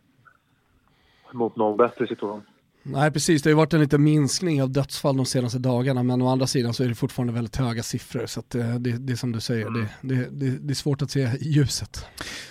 [1.31, 2.41] mot någon bättre situation.
[2.87, 6.21] Nej precis, det har ju varit en liten minskning av dödsfall de senaste dagarna men
[6.21, 9.13] å andra sidan så är det fortfarande väldigt höga siffror så att eh, det, det
[9.13, 9.85] är som du säger, mm.
[10.01, 12.05] det, det, det, är svårt att se ljuset.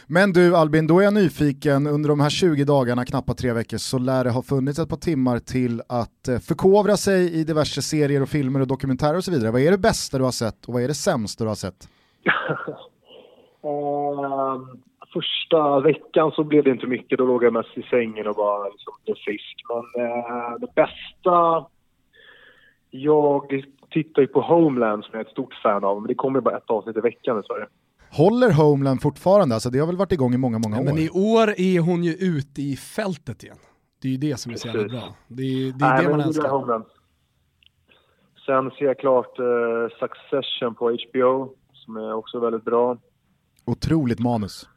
[0.07, 3.79] Men du Albin, då är jag nyfiken, under de här 20 dagarna, knappt tre veckor,
[3.79, 7.83] så lär det ha funnits ett par timmar till att eh, förkovra sig i diverse
[7.83, 9.51] serier och filmer och dokumentärer och så vidare.
[9.51, 11.89] Vad är det bästa du har sett och vad är det sämsta du har sett?
[13.63, 14.83] um
[15.15, 17.19] första veckan så blev det inte mycket.
[17.19, 18.93] Då låg jag mest i sängen och bara liksom
[19.27, 19.57] fisk.
[19.69, 21.67] Men eh, det bästa...
[22.91, 26.41] Jag tittar ju på Homeland som jag är ett stort fan av, men det kommer
[26.41, 27.67] bara ett avsnitt i veckan Sverige.
[28.11, 29.55] Håller Homeland fortfarande?
[29.55, 30.85] Alltså det har väl varit igång i många, många ja, år?
[30.85, 33.57] Men i år är hon ju ute i fältet igen.
[34.03, 35.15] Det är ju det som är så jävla bra.
[35.29, 36.49] Det är, det, är Nej, det man älskar.
[36.49, 36.85] Homeland.
[38.47, 42.99] Sen ser jag klart uh, Succession på HBO, som är också väldigt bra.
[43.65, 44.69] Otroligt manus.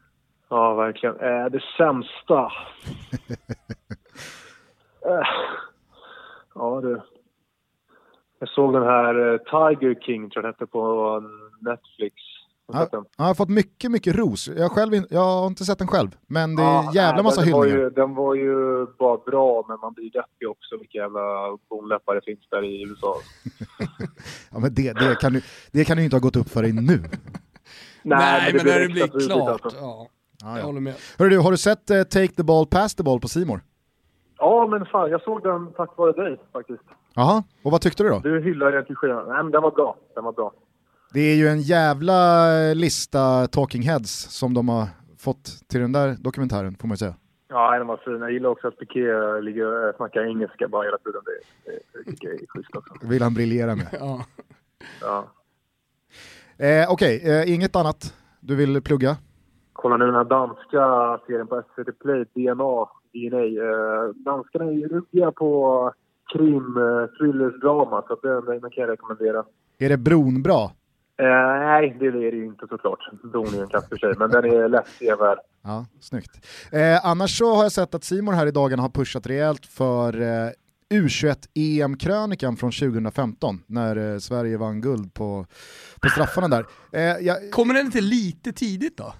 [0.50, 1.16] Ja, verkligen.
[1.16, 2.40] Eh, det sämsta?
[5.06, 5.28] eh,
[6.54, 7.00] ja, du.
[8.38, 11.22] Jag såg den här eh, Tiger King, tror jag den hette, på
[11.60, 12.14] Netflix.
[12.72, 14.48] Ja, jag har fått mycket, mycket ros.
[14.48, 17.48] Jag, själv, jag har inte sett den själv, men det är ja, jävla massa den
[17.48, 17.76] hyllningar.
[17.76, 22.14] Var ju, den var ju bara bra, men man blir deppig också vilka jävla bonläppar
[22.14, 23.14] det finns där i USA.
[24.52, 26.72] ja, men det, det, kan du, det kan du inte ha gått upp för dig
[26.72, 26.82] nu.
[28.02, 29.64] Nej, Nej men, men när det blir klart.
[29.64, 29.78] Alltså.
[29.80, 30.08] Ja.
[30.44, 30.58] Ah, ja.
[30.58, 30.94] Jag håller med.
[31.18, 33.60] Hörru du, har du sett uh, Take the Ball, Pass the Ball på Simor?
[34.38, 36.82] Ja, men fan, jag såg den tack vare dig faktiskt.
[37.14, 38.18] Jaha, och vad tyckte du då?
[38.18, 39.22] Du hyllar den till skyarna.
[39.32, 39.96] Nej, men den var bra.
[40.14, 40.52] Den var bra.
[41.12, 44.86] Det är ju en jävla lista talking heads som de har
[45.18, 47.14] fått till den där dokumentären, får man ju säga.
[47.48, 48.20] Ja, den var fin.
[48.20, 49.00] Jag gillar också att Piqué
[49.42, 51.20] ligger och snackar engelska bara hela tiden.
[51.24, 51.70] Det,
[52.10, 52.94] det jag är schysst också.
[53.02, 53.88] vill han briljera med.
[54.00, 54.24] ja.
[55.00, 55.28] ja.
[56.66, 57.30] Eh, Okej, okay.
[57.30, 59.16] eh, inget annat du vill plugga?
[59.80, 60.84] Kolla nu den här danska
[61.26, 63.44] serien på SVT Play, DNA, DNA.
[63.66, 65.52] Eh, danskarna är ju ruggiga på
[66.32, 69.44] krim, eh, thrillersdrama, så den, den kan jag rekommendera.
[69.78, 70.72] Är det Bron bra?
[71.18, 71.26] Eh,
[71.68, 72.98] nej, det är det ju inte såklart.
[73.32, 75.38] Bron är en klass för sig, men den är lätt sevärd.
[75.64, 76.46] Ja, snyggt.
[76.72, 80.20] Eh, annars så har jag sett att Simon här i dagarna har pushat rejält för
[80.20, 80.50] eh,
[80.94, 85.46] U21-EM-krönikan från 2015 när eh, Sverige vann guld på,
[86.00, 86.66] på straffarna där.
[86.92, 87.50] Eh, jag...
[87.50, 89.12] Kommer den inte lite tidigt då?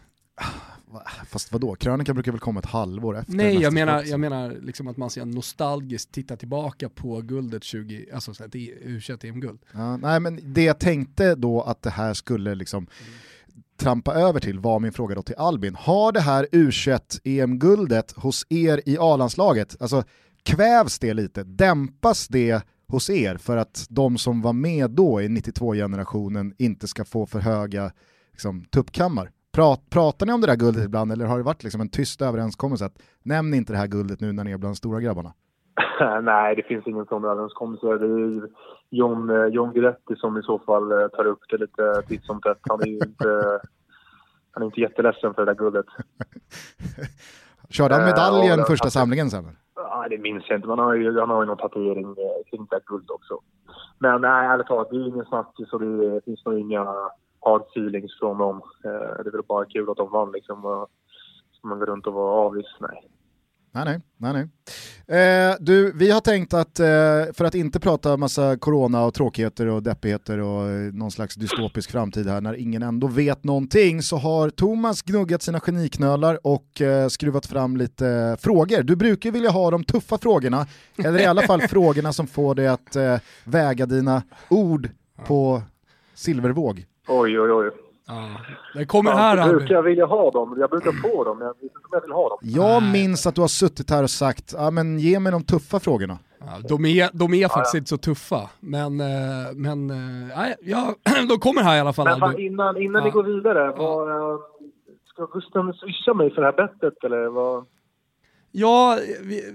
[1.27, 4.89] Fast vadå, krönikan brukar väl komma ett halvår efter Nej, jag menar, jag menar liksom
[4.89, 9.61] att man ska nostalgiskt titta tillbaka på guldet 20, alltså u em-guld.
[9.73, 13.13] Ja, nej men det jag tänkte då att det här skulle liksom mm.
[13.77, 15.75] trampa över till var min fråga då till Albin.
[15.75, 16.71] Har det här u
[17.25, 20.05] em-guldet hos er i A-landslaget, alltså
[20.43, 25.29] kvävs det lite, dämpas det hos er för att de som var med då i
[25.29, 27.93] 92-generationen inte ska få för höga
[28.33, 29.31] liksom, tuppkammar?
[29.59, 32.23] Prat, pratar ni om det där guldet ibland eller har det varit liksom en tyst
[32.23, 35.33] överenskommelse att nämn inte det här guldet nu när ni är bland de stora grabbarna?
[36.23, 37.87] Nej, det finns ingen sån överenskommelse.
[37.87, 38.49] Det är
[38.91, 42.41] John, eh, John Guidetti som i så fall eh, tar upp det lite titt som
[42.41, 42.59] tätt.
[42.69, 43.29] Han är ju inte,
[44.53, 45.87] han är inte jätteledsen för det där guldet.
[47.69, 49.45] Körde han medaljen äh, första han, samlingen sen?
[49.45, 50.69] Nej, det minns jag inte.
[50.69, 52.15] Man har ju, han har ju någon tatuering
[52.51, 53.39] kring det guld också.
[53.99, 56.87] Men nej, ärligt talat, det är ingen snackis och det finns nog inga
[57.41, 58.63] hard feelings från dem.
[58.83, 58.89] Det
[59.29, 60.87] är väl bara kul att de vann liksom.
[61.59, 62.67] Ska man gå runt och vara avis?
[62.81, 63.09] Nej.
[63.73, 64.01] Nej, nej.
[64.17, 64.49] nej, nej.
[65.19, 66.87] Eh, du, vi har tänkt att, eh,
[67.33, 71.91] för att inte prata massa corona och tråkigheter och deppigheter och eh, någon slags dystopisk
[71.91, 77.09] framtid här när ingen ändå vet någonting, så har Thomas gnuggat sina geniknölar och eh,
[77.09, 78.83] skruvat fram lite frågor.
[78.83, 80.67] Du brukar vilja ha de tuffa frågorna,
[81.05, 84.89] eller i alla fall frågorna som får dig att eh, väga dina ord
[85.27, 85.63] på
[86.15, 86.88] silvervåg.
[87.09, 87.71] Oj, oj, oj.
[88.07, 88.29] Ja.
[88.75, 91.63] Det kommer här Jag brukar jag vilja ha dem, jag brukar få dem, jag vet
[91.63, 92.39] inte om jag vill ha dem.
[92.43, 95.81] Jag minns att du har suttit här och sagt, ja men ge mig de tuffa
[95.81, 96.19] frågorna.
[96.41, 99.07] Ja, de är, de är faktiskt ja, inte så tuffa, men, eh,
[99.55, 100.95] men äh, ja,
[101.29, 102.07] de kommer här i alla fall.
[102.07, 104.39] Men fan, innan, innan ni går vidare, vad, eh,
[105.09, 107.67] ska Gusten swisha mig för det här bettet eller vad?
[108.53, 108.99] Ja,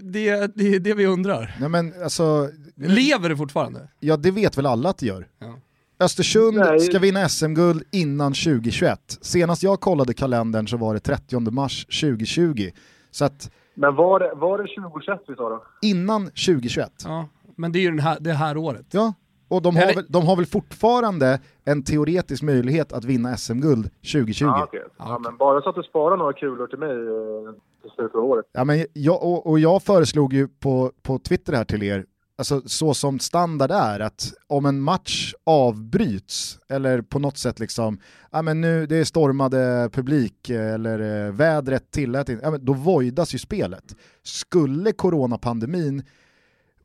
[0.02, 1.56] det, det är det vi undrar.
[1.60, 3.88] Nej, men alltså, Lever det fortfarande?
[4.00, 5.28] Ja, det vet väl alla att det gör.
[5.40, 5.56] Ja.
[6.04, 6.80] Östersund Nej.
[6.80, 9.00] ska vinna SM-guld innan 2021.
[9.22, 12.70] Senast jag kollade kalendern så var det 30 mars 2020.
[13.12, 15.64] Så att, men var det, var det 2021 vi sa då?
[15.82, 16.92] Innan 2021.
[17.04, 18.86] Ja, men det är ju den här, det här året.
[18.92, 19.14] Ja,
[19.48, 24.46] och de har, väl, de har väl fortfarande en teoretisk möjlighet att vinna SM-guld 2020.
[24.46, 24.80] Ja, okay.
[24.98, 28.24] ja, men bara så att du sparar några kulor till mig eh, i slutet av
[28.24, 28.46] året.
[28.52, 32.06] Ja, men jag, och, och jag föreslog ju på, på Twitter här till er,
[32.38, 38.00] alltså så som standard är, att om en match avbryts eller på något sätt liksom,
[38.32, 42.74] ja men nu det är stormade publik eller eh, vädret tillät inte, ja, men då
[42.74, 43.96] voidas ju spelet.
[44.24, 46.04] Skulle coronapandemin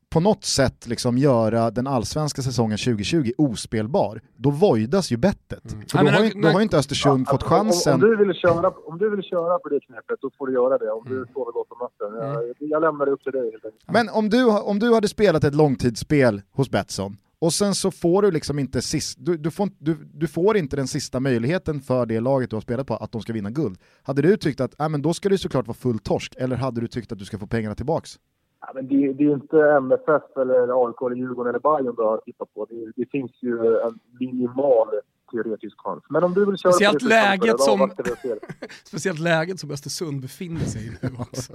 [0.09, 5.73] på något sätt liksom göra den allsvenska säsongen 2020 ospelbar, då voidas ju bettet.
[5.73, 5.85] Mm.
[5.87, 7.93] För då, har ju, då har inte Östersund ja, fått chansen.
[7.93, 10.53] Om, om, du vill köra, om du vill köra på det knepet, då får du
[10.53, 10.91] göra det.
[10.91, 11.27] Om du mm.
[11.33, 12.27] sover gott om natten.
[12.27, 12.53] Jag, mm.
[12.57, 13.83] jag lämnar det upp till dig helt enkelt.
[13.87, 18.21] Men om du, om du hade spelat ett långtidsspel hos Betsson, och sen så får
[18.21, 22.05] du liksom inte sist, du, du, får, du, du, får inte den sista möjligheten för
[22.05, 23.77] det laget du har spelat på att de ska vinna guld.
[24.03, 26.81] Hade du tyckt att äh, men då ska det såklart vara full torsk, eller hade
[26.81, 28.19] du tyckt att du ska få pengarna tillbaks?
[28.61, 32.17] Ja, men det, det är inte MFF eller AIK eller Djurgården eller Bayern du har
[32.17, 32.65] tittat på.
[32.65, 34.87] Det, det finns ju en minimal
[35.31, 36.03] teoretisk chans.
[36.09, 37.91] Men om du vill köra speciellt läget som,
[38.83, 41.53] Speciellt läget som Östersund befinner sig i nu också.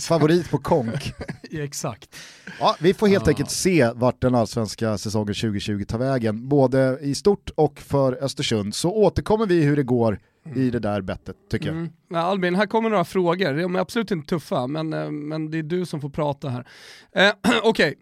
[0.00, 1.12] Favorit på konk.
[1.50, 2.16] ja, exakt.
[2.60, 3.30] Ja, vi får helt ah.
[3.30, 8.74] enkelt se vart den allsvenska säsongen 2020 tar vägen, både i stort och för Östersund.
[8.74, 10.18] Så återkommer vi hur det går
[10.54, 11.76] i det där bettet tycker jag.
[11.76, 11.90] Mm.
[12.08, 13.52] Ja, Albin, här kommer några frågor.
[13.52, 16.66] De är absolut inte tuffa, men, eh, men det är du som får prata här.
[17.12, 17.28] Eh,
[17.62, 17.70] Okej.
[17.70, 17.94] Okay.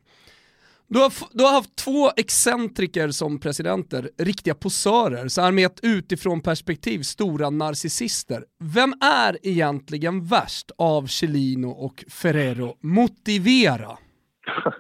[0.88, 5.81] Du har, du har haft två excentriker som presidenter, riktiga posörer, så här med ett
[5.83, 8.44] utifrån perspektiv stora narcissister.
[8.75, 12.77] Vem är egentligen värst av Celino och Ferrero?
[12.81, 13.90] Motivera!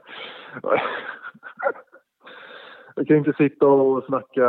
[2.96, 4.48] Jag kan inte sitta och snacka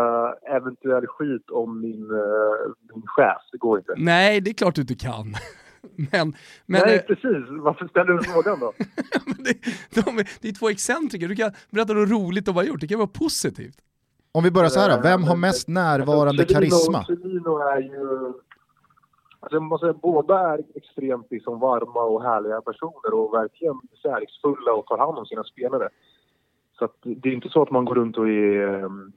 [0.57, 3.93] eventuell skit om min, uh, min chef, det går inte.
[3.97, 5.25] Nej, det är klart du inte kan.
[6.11, 7.45] Men, men, Nej, eh, precis.
[7.49, 8.73] Varför ställer du frågan då?
[9.43, 9.57] det,
[9.89, 12.97] de, det är två excentriker, du kan berätta något roligt de har gjort, det kan
[12.97, 13.77] vara positivt.
[14.31, 17.03] Om vi börjar så här, vem har mest närvarande alltså, karisma?
[17.05, 18.33] Celino är ju...
[19.39, 24.85] Alltså, man säga, båda är extremt liksom, varma och härliga personer och verkligen kärleksfulla och
[24.85, 25.89] tar hand om sina spelare.
[26.79, 29.11] Så det är inte så att man går runt och är ehm,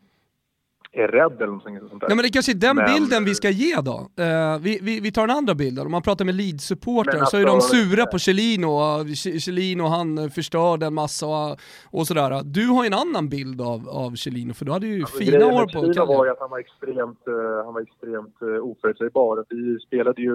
[1.03, 2.09] är rädd eller någonting sånt där.
[2.09, 2.95] Nej men det kanske är den men...
[2.95, 3.97] bilden vi ska ge då.
[4.21, 7.47] Uh, vi, vi, vi, tar den andra bilden, om man pratar med Leeds-supportrar så är
[7.47, 8.69] de alltså, sura på Chelino,
[9.15, 11.57] Chelino han förstörde en massa och,
[11.91, 12.43] och sådär.
[12.45, 15.47] Du har ju en annan bild av, av Chelino, för du hade ju alltså, fina
[15.47, 17.23] år på Chelino var ju att han var extremt,
[17.65, 19.45] han var extremt uh, oförutsägbar.
[19.49, 20.35] Vi spelade ju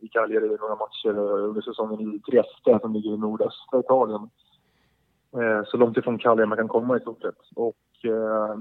[0.00, 4.30] i Cagliari några matcher under säsongen i Trieste som ligger i nordöstra Italien.
[5.66, 7.40] Så långt ifrån Cagliari man kan komma i stort sett.
[7.54, 8.56] Och eh,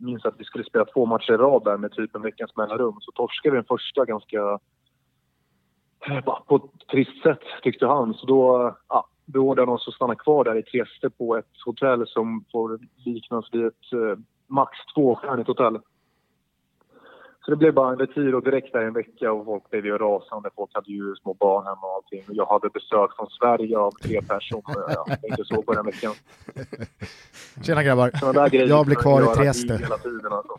[0.00, 2.96] minns att vi skulle spela två matcher i rad där med typ en veckans mellanrum.
[3.00, 4.58] Så torskade vi den första ganska
[6.06, 8.14] eh, på ett trist sätt tyckte han.
[8.14, 11.52] Så då eh, ja, beordrade han oss att stanna kvar där i Trieste på ett
[11.64, 15.78] hotell som får liknas vid ett eh, max tvåstjärnigt hotell.
[17.46, 20.50] Så det blev bara en retiro direkt där en vecka och folk blev ju rasande.
[20.56, 22.24] Folk hade ju små barn hemma och allting.
[22.28, 24.84] Jag hade besök från Sverige av tre personer.
[24.88, 26.12] Jag inte så på den veckan.
[27.62, 28.10] Tjena grabbar,
[28.52, 29.76] jag blir kvar i Trieste.
[29.76, 30.58] Hela tiden alltså.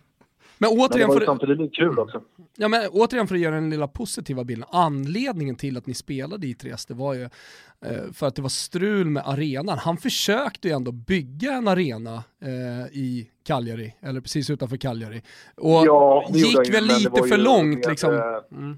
[0.59, 2.21] Men Men det återigen, var ju för, samtidigt kul också.
[2.57, 6.47] ja, men återigen för att göra den lilla positiva bilden, anledningen till att ni spelade
[6.47, 9.77] i Trieste var ju eh, för att det var strul med arenan.
[9.77, 15.21] Han försökte ju ändå bygga en arena eh, i Cagliari, eller precis utanför Cagliari.
[15.55, 18.13] Och Ja, gick ju, väl lite för långt med, liksom.
[18.51, 18.77] Mm.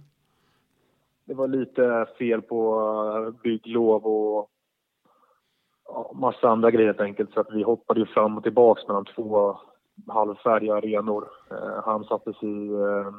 [1.26, 2.80] Det var lite fel på
[3.28, 4.50] eh, bygglov och
[5.86, 7.34] ja, massa andra grejer helt enkelt.
[7.34, 9.58] Så att vi hoppade ju fram och tillbaks mellan två
[10.08, 11.28] halvfärdiga arenor.
[11.52, 13.14] Eh, han sattes i, eh,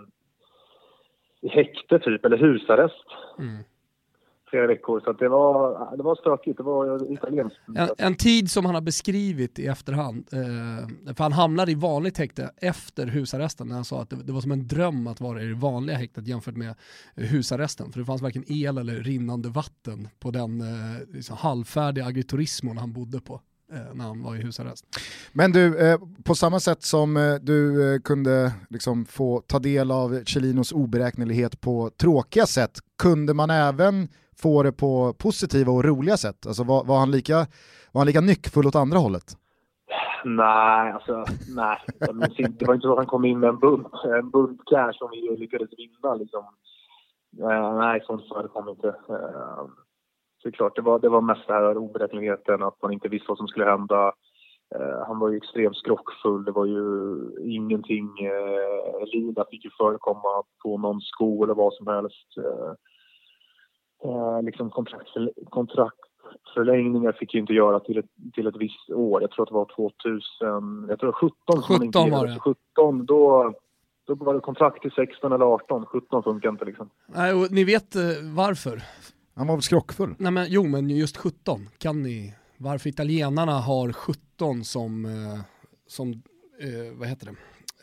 [1.40, 3.06] i häkte typ, eller husarrest.
[3.38, 3.64] Mm.
[4.50, 5.00] Flera veckor.
[5.00, 6.56] Så det var, det var stökigt.
[6.56, 7.58] Det var italienskt.
[7.76, 12.18] En, en tid som han har beskrivit i efterhand, eh, för han hamnade i vanligt
[12.18, 15.42] häkte efter husarresten när han sa att det, det var som en dröm att vara
[15.42, 16.74] i det vanliga häktet jämfört med
[17.14, 17.92] husarresten.
[17.92, 22.92] För det fanns varken el eller rinnande vatten på den eh, liksom halvfärdiga agriturismon han
[22.92, 23.40] bodde på
[23.94, 24.84] när han var i husarrest.
[25.32, 29.90] Men du, eh, på samma sätt som eh, du eh, kunde liksom få ta del
[29.90, 34.08] av Chelinos oberäknelighet på tråkiga sätt, kunde man även
[34.42, 36.46] få det på positiva och roliga sätt?
[36.46, 37.36] Alltså var, var, han, lika,
[37.92, 39.36] var han lika nyckfull åt andra hållet?
[40.24, 41.24] Nej, alltså
[41.56, 41.78] nej.
[42.58, 45.10] Det var inte så att han kom in med en bunt, en bunt cash som
[45.10, 46.44] vi lyckades vinna liksom.
[47.38, 48.94] Eh, nej, sånt förekom inte.
[50.46, 53.38] Uh, såklart, det var, det var mest det här oberäkneligheten, att man inte visste vad
[53.38, 54.12] som skulle hända.
[54.74, 56.44] Eh, han var ju extremt skrockfull.
[56.44, 56.84] Det var ju
[57.54, 58.08] ingenting...
[58.26, 62.28] Uh, Lina fick ju förekomma på någon sko eller vad som helst.
[62.38, 62.72] Uh,
[64.10, 69.22] uh, liksom kontraktförl kontraktförlängningar fick ju inte göra till ett, till ett visst år.
[69.22, 70.86] Jag tror att det var 2000...
[70.88, 72.38] Jag tror 17 som 17 man inte var det.
[72.40, 73.54] 17, då,
[74.06, 75.86] då var det kontrakt till 16 eller 18.
[75.86, 76.90] 17 funkar inte liksom.
[77.06, 78.02] Nej, och ni vet eh,
[78.36, 78.82] varför?
[79.34, 80.14] Han var väl skrockfull?
[80.18, 85.40] Nej, men, jo, men just 17, kan ni varför italienarna har 17 som, eh,
[85.86, 86.10] som
[86.60, 87.34] eh, vad heter det?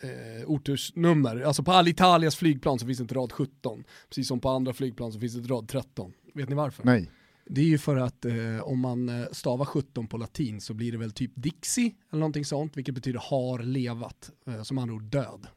[0.02, 1.42] Eh, otursnummer.
[1.42, 5.12] Alltså på Alitalias flygplan så finns det inte rad 17, precis som på andra flygplan
[5.12, 6.14] så finns det rad 13.
[6.34, 6.84] Vet ni varför?
[6.86, 7.12] Nej.
[7.46, 10.92] Det är ju för att eh, om man eh, stavar 17 på latin så blir
[10.92, 15.04] det väl typ Dixie eller någonting sånt, vilket betyder har levat, eh, som andra ord
[15.04, 15.48] död.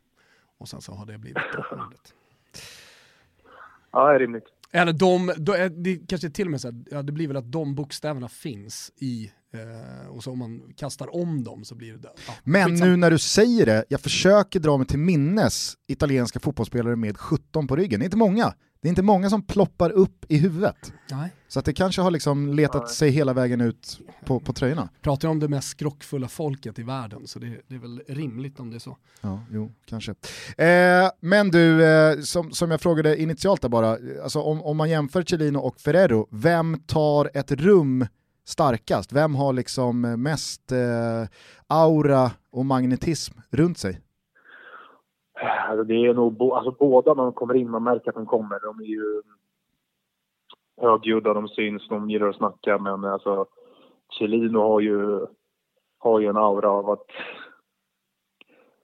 [0.59, 2.14] Och sen så har det blivit ordet.
[3.90, 4.44] Ja, det är rimligt.
[4.72, 7.37] Eller de, de, eh, det kanske till och med så här, ja, det blir väl
[7.37, 11.92] att de bokstäverna finns i, eh, och så om man kastar om dem så blir
[11.92, 12.12] det död.
[12.26, 16.96] Ja, Men nu när du säger det, jag försöker dra mig till minnes italienska fotbollsspelare
[16.96, 18.00] med 17 på ryggen.
[18.00, 18.54] Det är inte många.
[18.82, 20.92] Det är inte många som ploppar upp i huvudet.
[21.10, 21.30] Nej.
[21.48, 22.94] Så att det kanske har liksom letat Nej.
[22.94, 24.88] sig hela vägen ut på, på tröjorna.
[25.00, 28.70] Pratar om det mest skrockfulla folket i världen så det, det är väl rimligt om
[28.70, 28.96] det är så.
[29.20, 30.14] Ja, jo, kanske.
[30.58, 34.90] Eh, men du, eh, som, som jag frågade initialt där bara, alltså om, om man
[34.90, 38.06] jämför Cellino och Ferrero, vem tar ett rum
[38.44, 39.12] starkast?
[39.12, 41.29] Vem har liksom eh, mest eh,
[41.68, 44.00] aura och magnetism runt sig?
[45.68, 48.26] Alltså, det är nog bo, alltså, båda när de kommer in, man märker att de
[48.26, 48.61] kommer.
[48.61, 49.22] De är ju
[50.81, 52.79] högljudda, de syns, de gillar att snacka.
[52.79, 53.46] Men alltså,
[54.18, 55.26] Chilino har ju,
[55.98, 57.07] har ju en aura av att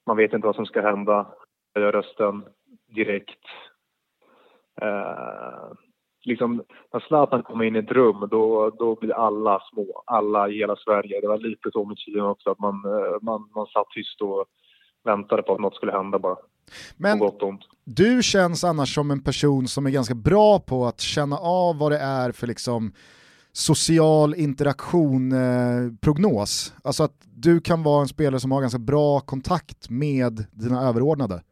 [0.07, 1.27] man vet inte vad som ska hända.
[1.73, 2.45] Jag rösten
[2.87, 3.45] direkt.
[4.81, 5.73] Eh,
[6.27, 6.63] liksom,
[6.93, 10.03] när Zlatan kommer in i ett rum, då, då blir alla små.
[10.07, 11.21] Alla i hela Sverige.
[11.21, 14.45] Det var lite så med Chelino också, att man, eh, man, man satt tyst och
[15.05, 16.37] väntade på att något skulle hända bara.
[16.97, 17.21] Men
[17.85, 21.93] du känns annars som en person som är ganska bra på att känna av vad
[21.93, 22.93] det är för liksom
[23.53, 26.75] social interaktion eh, prognos.
[26.85, 31.43] Alltså att du kan vara en spelare som har ganska bra kontakt med dina överordnade.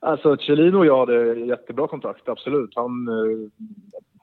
[0.00, 2.72] Alltså Chelino och jag hade jättebra kontakt, absolut.
[2.74, 3.48] Han eh,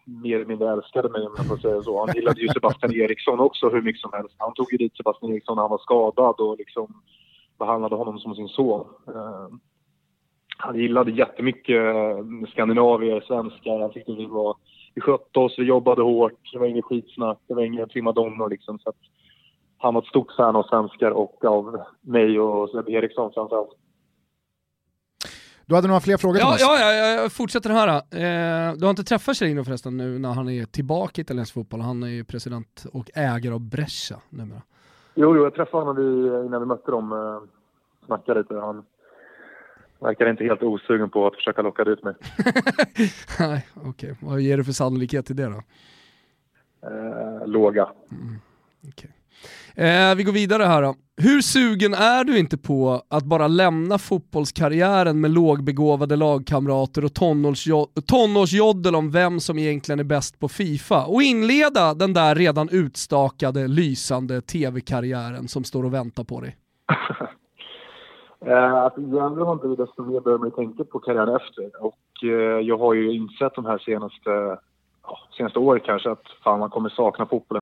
[0.06, 2.06] mer eller mindre älskade mig om jag får säga så.
[2.06, 4.36] Han gillade ju Sebastian Eriksson också hur mycket som helst.
[4.38, 7.02] Han tog ju dit Sebastian Eriksson när han var skadad och liksom
[7.60, 8.88] behandlade honom som sin son.
[9.08, 9.48] Eh,
[10.58, 13.80] han gillade jättemycket eh, skandinavier, svenskar.
[13.80, 14.56] Han tyckte vi var...
[14.96, 16.52] Vi skötte oss, vi jobbade hårt.
[16.54, 18.80] Det var inget skitsnack, det var inga primadonnor liksom.
[18.80, 18.96] Så att
[19.78, 23.78] han var ett stort fan av svenskar och av mig och Sebbe Eriksson framförallt.
[25.66, 26.62] Du hade några fler frågor Ja, Thomas?
[26.62, 27.88] ja, ja, jag fortsätter här.
[27.88, 31.82] Eh, du har inte träffat Chelino förresten nu när han är tillbaka i italiensk fotboll.
[31.82, 34.62] Han är ju president och ägare av Brescia numera.
[35.16, 37.12] Jo, jo, jag träffade honom vi, innan vi mötte dem.
[37.12, 37.42] Eh,
[38.06, 38.56] snackade lite.
[38.56, 38.86] Han
[40.00, 42.14] verkar inte helt osugen på att försöka locka dit mig.
[43.40, 44.16] Nej, okej.
[44.22, 45.62] Vad ger du för sannolikhet till det då?
[46.90, 47.90] Eh, låga.
[49.76, 50.96] Eh, vi går vidare här då.
[51.18, 57.14] Hur sugen är du inte på att bara lämna fotbollskarriären med lågbegåvade lagkamrater och
[58.06, 63.68] tonårsjoddel om vem som egentligen är bäst på Fifa och inleda den där redan utstakade
[63.68, 66.56] lysande tv-karriären som står och väntar på dig?
[68.46, 71.84] Eh, att ju äldre man blir desto mer börjar man tänka på karriären efter.
[71.86, 74.30] Och eh, jag har ju insett de här senaste,
[75.04, 77.62] ja, senaste åren kanske att fan man kommer sakna fotbollen.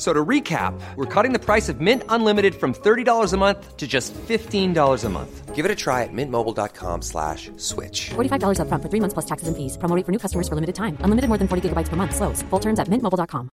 [0.00, 3.86] So to recap, we're cutting the price of Mint Unlimited from $30 a month to
[3.86, 5.54] just $15 a month.
[5.54, 8.08] Give it a try at mintmobile.com slash switch.
[8.16, 9.76] $45 upfront for three months plus taxes and fees.
[9.76, 10.96] Promo rate for new customers for limited time.
[11.04, 12.14] Unlimited more than 40 gigabytes per month.
[12.16, 12.40] Slows.
[12.48, 13.48] Full terms at mintmobile.com.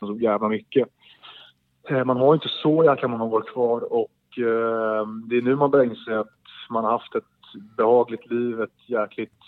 [0.00, 0.88] så jävla mycket.
[1.90, 5.70] Eh, Man har inte så jäkla många år kvar och eh, det är nu man
[5.70, 6.36] börjar inse att
[6.70, 7.24] man har haft ett
[7.76, 9.41] behagligt liv, ett jäkligt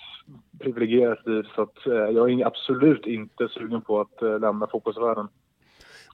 [0.59, 1.43] privilegierat liv.
[1.55, 5.29] Så att, eh, jag är absolut inte sugen på att eh, lämna fotbollsvärlden.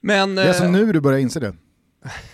[0.01, 1.53] Men, Det är alltså nu du börjar inse det.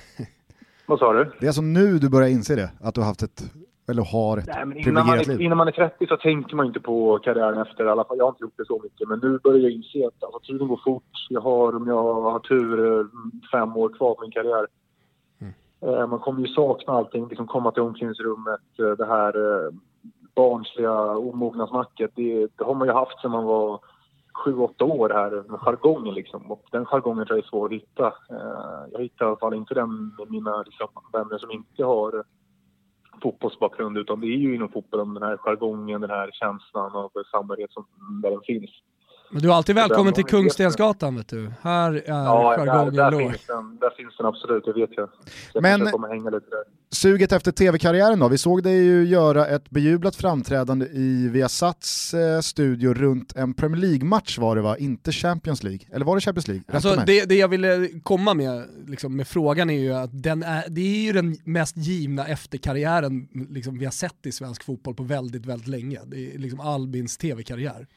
[0.86, 1.32] Vad sa du?
[1.40, 3.44] Det är alltså nu du börjar inse det, att du har haft ett,
[3.90, 5.42] eller har ett Nej, men innan, man privilegierat är, liv.
[5.42, 7.86] innan man är 30 så tänker man inte på karriären efter.
[7.86, 9.08] I alla fall, jag har inte gjort det så mycket.
[9.08, 11.04] Men nu börjar jag inse att alltså, tiden går fort.
[11.30, 13.08] Jag har, om jag har tur,
[13.52, 14.68] fem år kvar på min karriär.
[15.82, 17.28] Eh, Man kommer ju sakna allting.
[17.28, 18.62] Liksom komma till omklädningsrummet,
[18.98, 19.34] det här
[19.66, 19.72] eh,
[20.38, 22.12] barnsliga omognadsnacket.
[22.16, 23.80] Det, det har man ju haft sedan man var
[24.34, 26.52] sju, åtta år här med jargongen liksom.
[26.52, 28.08] Och den jargongen tror jag är svår att hitta.
[28.08, 32.24] Eh, jag hittar i alla fall inte den med mina liksom, vänner som inte har
[33.22, 37.72] fotbollsbakgrund utan det är ju inom fotbollen den här jargongen, den här känslan av samhörighet
[37.72, 37.86] som
[38.24, 38.72] där den finns
[39.32, 41.52] men du är alltid välkommen till Kungstensgatan vet du.
[41.62, 43.22] Här är Ja, där, jargongen där, låg.
[43.22, 45.10] finns den, där finns den absolut, det vet jag.
[45.54, 46.64] Jag Men- kanske kommer hänga lite där.
[46.92, 48.28] Suget efter tv-karriären då?
[48.28, 53.82] Vi såg dig ju göra ett bejublat framträdande i Viasats eh, studio runt en Premier
[53.82, 54.78] League-match var det va?
[54.78, 55.80] Inte Champions League?
[55.92, 56.64] Eller var det Champions League?
[56.74, 60.64] Alltså, det, det jag ville komma med, liksom, med frågan är ju att den är,
[60.70, 65.04] det är ju den mest givna efterkarriären liksom, vi har sett i svensk fotboll på
[65.04, 66.00] väldigt, väldigt länge.
[66.06, 67.88] Det är liksom Albins tv-karriär.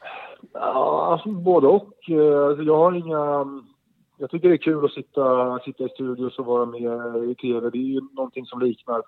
[0.53, 1.95] Ja, alltså, både och.
[2.09, 3.47] Eh, jag har inga...
[4.19, 7.71] Jag tycker det är kul att sitta, sitta i studios och vara med i tv.
[7.71, 9.05] Det är ju någonting som liknar att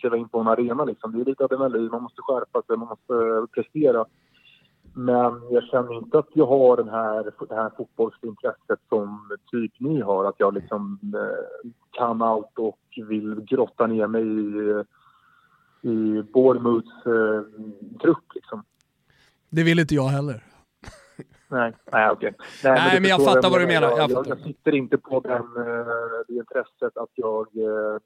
[0.00, 0.84] kliva in på en arena.
[0.84, 1.12] Liksom.
[1.12, 4.04] Det är lite adrenalin, man måste skärpa sig, man måste prestera.
[4.94, 10.00] Men jag känner inte att jag har den här, det här fotbollsintresset som typ ni
[10.00, 10.24] har.
[10.24, 14.84] Att jag liksom eh, kan allt och vill grotta ner mig i,
[15.90, 17.42] i Bournemouths eh,
[18.00, 18.24] trupp.
[18.34, 18.62] Liksom.
[19.50, 20.42] Det vill inte jag heller.
[21.50, 22.34] Nej, nej okej.
[22.64, 23.88] Nej, det men jag förstår fattar vad du menar.
[23.90, 25.86] Jag, Jag jag, jag sitter inte på den, eh,
[26.28, 27.98] det intresset att jag eh,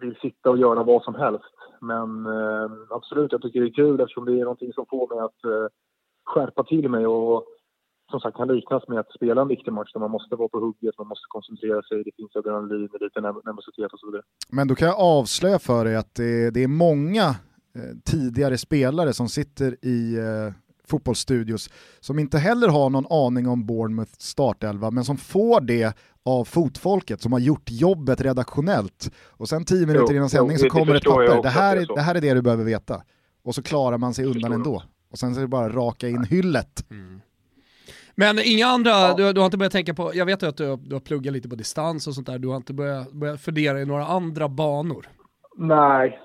[0.00, 1.54] vill sitta och göra vad som helst.
[1.80, 5.18] Men eh, absolut, jag tycker det är kul eftersom det är någonting som får mig
[5.24, 5.66] att eh,
[6.24, 7.44] skärpa till mig och
[8.10, 10.58] som sagt kan liknas med att spela en viktig match där man måste vara på
[10.60, 14.22] hugget, man måste koncentrera sig, det finns adrenalin, lite nerv- nervositet och så vidare.
[14.52, 17.26] Men då kan jag avslöja för dig att det, det är många
[17.76, 20.52] eh, tidigare spelare som sitter i eh,
[20.90, 21.70] fotbollsstudios
[22.00, 27.20] som inte heller har någon aning om Bournemouth startelva men som får det av fotfolket
[27.22, 30.94] som har gjort jobbet redaktionellt och sen tio minuter Jo, innan jo, sändning så kommer
[30.94, 33.02] ett papper, det här, är det här är det du behöver veta.
[33.44, 34.82] Och så klarar man sig undan ändå.
[35.12, 36.84] Och sen så är det bara raka in hyllet.
[38.14, 40.68] Men inga andra, du, du har inte börjat tänka på, jag vet ju att du,
[40.68, 43.40] har- du har pluggat lite på distans och sånt där, du har inte börjat, börjat
[43.40, 45.06] fundera i några andra banor?
[45.56, 46.20] Nej,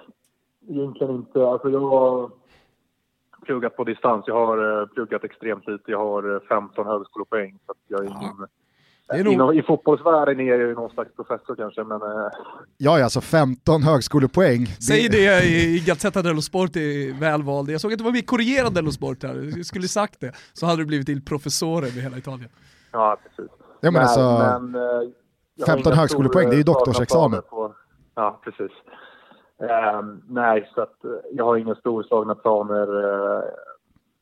[0.70, 1.48] egentligen inte.
[1.48, 2.32] Alltså jag
[3.46, 4.24] pluggat på distans.
[4.28, 5.92] Jag har eh, pluggat extremt lite.
[5.92, 7.60] Jag har eh, 15 högskolepoäng.
[7.66, 8.38] Så att jag är ingen...
[9.10, 12.28] Det är nog- Inom, I fotbollsvärlden är jag ju någon slags professor kanske, men eh,
[12.78, 14.66] Ja, alltså 15 högskolepoäng.
[14.66, 17.70] Säg det i Gazzetta dello Sport är välvald.
[17.70, 20.32] Jag såg att du var med i Corriere dello Sport här, du skulle sagt det.
[20.54, 22.50] Så hade du blivit till professore med hela Italien.
[22.92, 23.52] ja, precis.
[23.82, 24.82] Ja, men alltså, men, eh,
[25.56, 27.42] jag har 15 inga högskolepoäng, det är ju doktorsexamen.
[27.50, 27.76] På,
[28.16, 28.72] ja, precis.
[29.60, 33.44] Ehm, nej, så att eh, jag har inga storslagna planer eh,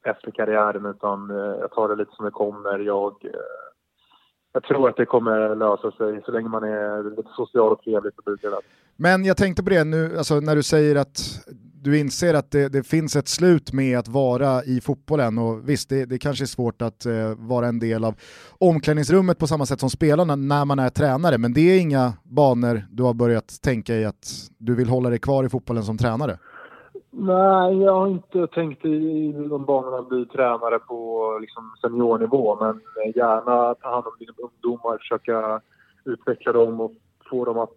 [0.03, 2.79] efter karriären utan eh, jag tar det lite som det kommer.
[2.79, 3.15] Jag,
[4.53, 8.13] jag tror att det kommer lösa sig så länge man är lite social och trevlig
[8.15, 8.61] så det.
[8.95, 11.17] Men jag tänkte på det nu, alltså när du säger att
[11.83, 15.89] du inser att det, det finns ett slut med att vara i fotbollen och visst,
[15.89, 18.15] det, det kanske är svårt att eh, vara en del av
[18.59, 22.83] omklädningsrummet på samma sätt som spelarna när man är tränare, men det är inga banor
[22.91, 24.27] du har börjat tänka i att
[24.57, 26.37] du vill hålla dig kvar i fotbollen som tränare?
[27.11, 32.69] Nej, jag har inte tänkt i de banorna att bli tränare på liksom, seniornivå men
[32.69, 35.61] eh, gärna ta hand om dina ungdomar, försöka
[36.05, 36.91] utveckla dem och
[37.29, 37.75] få dem att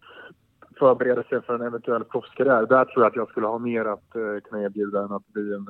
[0.79, 2.67] förbereda sig för en eventuell proffskarriär.
[2.67, 5.55] Där tror jag att jag skulle ha mer att eh, kunna erbjuda än att bli
[5.55, 5.67] en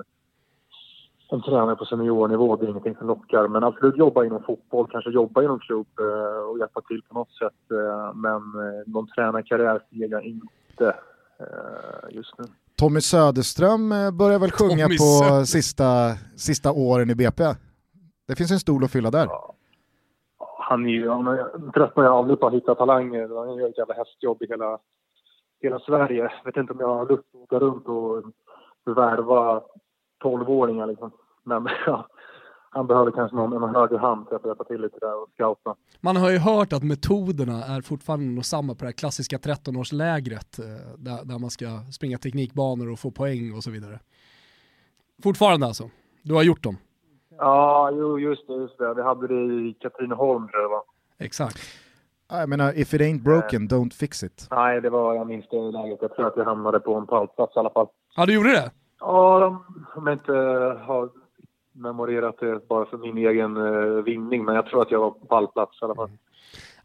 [1.30, 3.48] en tränare på seniornivå, det är ingenting som lockar.
[3.48, 7.30] Men absolut jobba inom fotboll, kanske jobba inom klubb eh, och hjälpa till på något
[7.32, 7.70] sätt.
[7.70, 10.86] Eh, men eh, någon tränarkarriär ser jag inte
[11.40, 12.44] eh, just nu.
[12.78, 17.44] Tommy Söderström eh, börjar väl sjunga Tommy på sista, sista åren i BP.
[18.28, 19.28] Det finns en stol att fylla där.
[20.58, 23.46] Han är ju, han är- aldrig på att hitta talanger.
[23.46, 24.78] Han gör ett jävla hästjobb i hela,
[25.60, 26.22] hela Sverige.
[26.22, 28.22] Jag vet inte om jag har lust att åka runt och
[28.96, 29.62] värva
[30.24, 31.10] 12-åringar liksom.
[31.44, 32.06] Men ja,
[32.70, 35.74] han behöver kanske någon, någon högre hand för att hjälpa till lite där och scouta.
[36.00, 40.58] Man har ju hört att metoderna är fortfarande nog samma på det här klassiska 13-årslägret
[40.58, 43.98] eh, där, där man ska springa teknikbanor och få poäng och så vidare.
[45.22, 45.90] Fortfarande alltså?
[46.22, 46.76] Du har gjort dem?
[47.38, 48.94] Ja, jo, just det, just det.
[48.94, 50.82] Vi hade det i Katrineholm tror jag var.
[51.18, 51.58] Exakt.
[52.28, 54.46] Ja, Jag menar, if it ain't broken, don't fix it.
[54.50, 55.98] Nej, det var, jag minns det läget.
[56.00, 57.86] Jag tror att jag hamnade på en pallplats i alla fall.
[58.16, 58.70] Ja, du gjorde det?
[59.00, 59.64] Ja, de,
[59.96, 60.32] om jag inte
[60.86, 61.10] har
[61.72, 65.26] memorerat det bara för min egen eh, vinning, men jag tror att jag var på
[65.26, 66.10] pallplats i alla fall.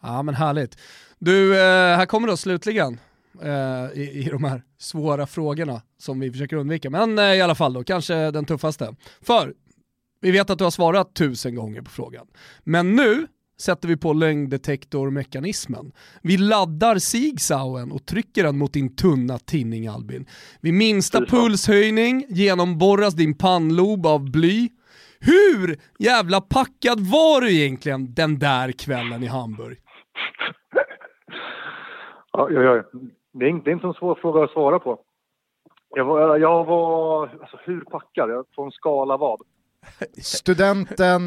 [0.02, 0.80] Ja, men härligt.
[1.20, 3.00] Du, eh, här kommer då slutligen
[3.42, 6.90] eh, i, i de här svåra frågorna som vi försöker undvika.
[6.90, 8.96] Men eh, i alla fall då, kanske den tuffaste.
[9.22, 9.54] För
[10.22, 12.28] vi vet att du har svarat tusen gånger på frågan.
[12.64, 13.28] Men nu
[13.62, 15.92] sätter vi på lögndetektormekanismen.
[16.22, 20.26] Vi laddar sigsauen och trycker den mot din tunna tinning Albin.
[20.62, 24.70] Vid minsta pulshöjning genomborras din pannlob av bly.
[25.20, 29.78] Hur jävla packad var du egentligen den där kvällen i Hamburg?
[32.34, 32.84] Ja, ja, ja.
[33.34, 35.00] Det, är inte, det är inte en svår fråga att svara på.
[35.96, 38.30] Jag var, jag var alltså, hur packad?
[38.30, 39.42] Jag- På en skala vad?
[40.22, 41.22] Studenten,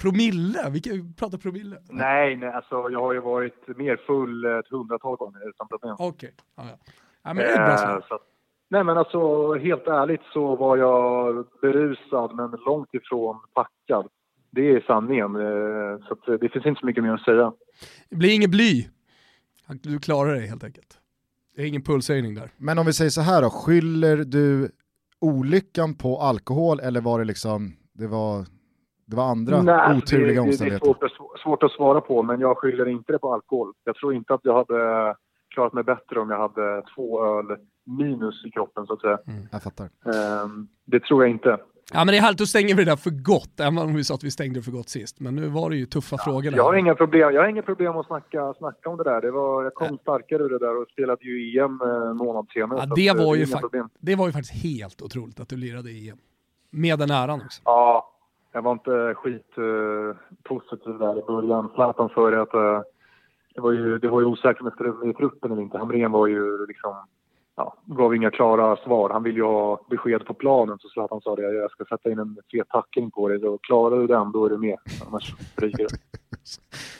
[0.00, 0.70] Promille?
[0.70, 1.76] Vi kan prata promille.
[1.90, 5.96] Nej, nej, alltså jag har ju varit mer full ett hundratal gånger utan problem.
[5.98, 6.34] Okej.
[6.56, 6.78] Ja, ja.
[7.22, 8.04] ja, men det är bra Eh, svar.
[8.08, 8.22] så att,
[8.70, 14.08] nej men alltså helt ärligt så var jag berusad men långt ifrån packad.
[14.50, 15.36] Det är sanningen.
[15.36, 17.52] Eh, så att, eh, det finns inte så mycket mer att säga.
[18.10, 18.88] Det blir ingen bly.
[19.82, 20.98] Du klarar dig helt enkelt.
[21.56, 22.50] Det är ingen pulshöjning där.
[22.56, 24.70] men om vi säger så här då, skyller du
[25.20, 28.46] olyckan på alkohol eller var det liksom, det var,
[29.12, 30.86] det var andra Nej, oturliga det, det, det är omständigheter?
[30.86, 33.72] svårt att, svårt att svara på men jag skyller inte det på alkohol.
[33.84, 35.14] Jag tror inte att jag hade
[35.54, 39.18] klarat mig bättre om jag hade två öl minus i kroppen så att säga.
[39.52, 39.84] Jag fattar.
[39.84, 40.48] Eh,
[40.84, 41.58] det tror jag inte.
[41.92, 44.04] Ja men det är härligt, då stänger vi det där för gott, även om vi
[44.04, 45.20] sa att vi stängde det för gott sist.
[45.20, 46.56] Men nu var det ju tuffa frågor där.
[46.56, 49.20] Jag har inga problem, jag har inga problem att snacka, snacka om det där.
[49.20, 52.46] Det var, jag kom starkare ur det där och spelade ju EM eh, en månad
[52.54, 52.78] senare.
[52.88, 53.46] Ja, det, eh, var är ju
[54.00, 56.18] det var ju faktiskt helt otroligt att du lirade i EM.
[56.70, 57.60] Med den äran också.
[57.64, 58.11] Ja,
[58.52, 61.70] jag var inte skitpositiv eh, där i början.
[61.74, 62.80] Zlatan sa ju det att eh,
[63.54, 65.78] det var ju, det var ju osäkert om jag skulle med i truppen eller inte.
[65.78, 66.94] Hamrén var ju liksom,
[67.56, 69.10] ja, gav inga klara svar.
[69.10, 72.18] Han ville ju ha besked på planen så Zlatan sa det, jag ska sätta in
[72.18, 73.40] en fet tackling på dig.
[73.40, 74.78] Så klarar du den, då är du med.
[75.08, 76.21] Annars ryker det.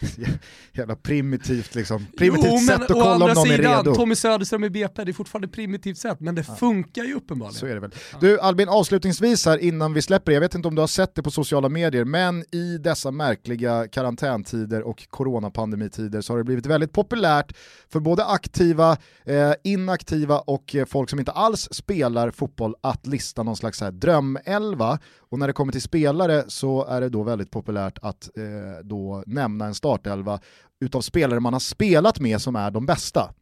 [0.72, 3.94] Jävla primitivt liksom, primitivt jo, sätt att å kolla om någon är redo.
[3.94, 7.60] Tommy Söderström i BP, det är fortfarande primitivt sätt, men det funkar ju uppenbarligen.
[7.60, 7.94] Så är det väl.
[8.20, 11.14] Du Albin, avslutningsvis här innan vi släpper det, jag vet inte om du har sett
[11.14, 16.66] det på sociala medier, men i dessa märkliga karantäntider och coronapandemittider så har det blivit
[16.66, 17.52] väldigt populärt
[17.92, 23.42] för både aktiva, eh, inaktiva och eh, folk som inte alls spelar fotboll att lista
[23.42, 24.98] någon slags här drömelva.
[25.32, 29.24] Och när det kommer till spelare så är det då väldigt populärt att eh, då
[29.26, 30.40] nämna en startelva
[30.80, 33.34] utav spelare man har spelat med som är de bästa.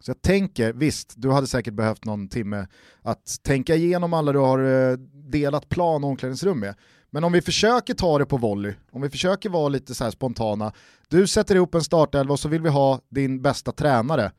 [0.00, 2.66] Så jag tänker, visst, du hade säkert behövt någon timme
[3.02, 6.74] att tänka igenom alla du har eh, delat plan och omklädningsrum med.
[7.10, 10.10] Men om vi försöker ta det på volley, om vi försöker vara lite så här
[10.10, 10.72] spontana,
[11.08, 14.32] du sätter ihop en startelva och så vill vi ha din bästa tränare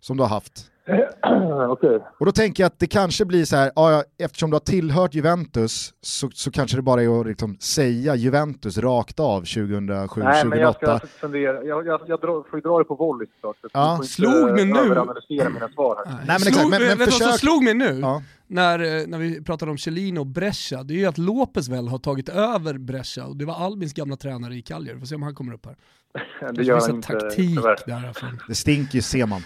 [0.00, 0.70] som du har haft.
[1.68, 2.00] Okej.
[2.20, 5.14] Och då tänker jag att det kanske blir så här, ja, eftersom du har tillhört
[5.14, 10.08] Juventus så, så kanske det bara är att liksom säga Juventus rakt av 2007-2008.
[10.24, 11.64] Nej, men jag ska fundera.
[11.64, 13.56] Jag, jag, jag drar, får ju dra det på volley såklart.
[13.62, 13.94] så Ja.
[13.96, 14.78] inte Slog mig nu.
[14.78, 16.24] överanalysera mina svar här.
[16.26, 17.98] men slog, exakt, men- men försök- slog mig nu?
[18.00, 18.22] Ja.
[18.46, 21.88] När, eh, när vi pratade om Chelino och Brescia, det är ju att Lopez väl
[21.88, 24.98] har tagit över Brescia och det var Albins gamla tränare i Cagliari.
[24.98, 25.76] Får se om han kommer upp här.
[26.52, 27.76] Det gör finns han en inte, taktik tyvärr.
[27.86, 28.38] därifrån.
[28.48, 29.40] Det stinker ju ser man.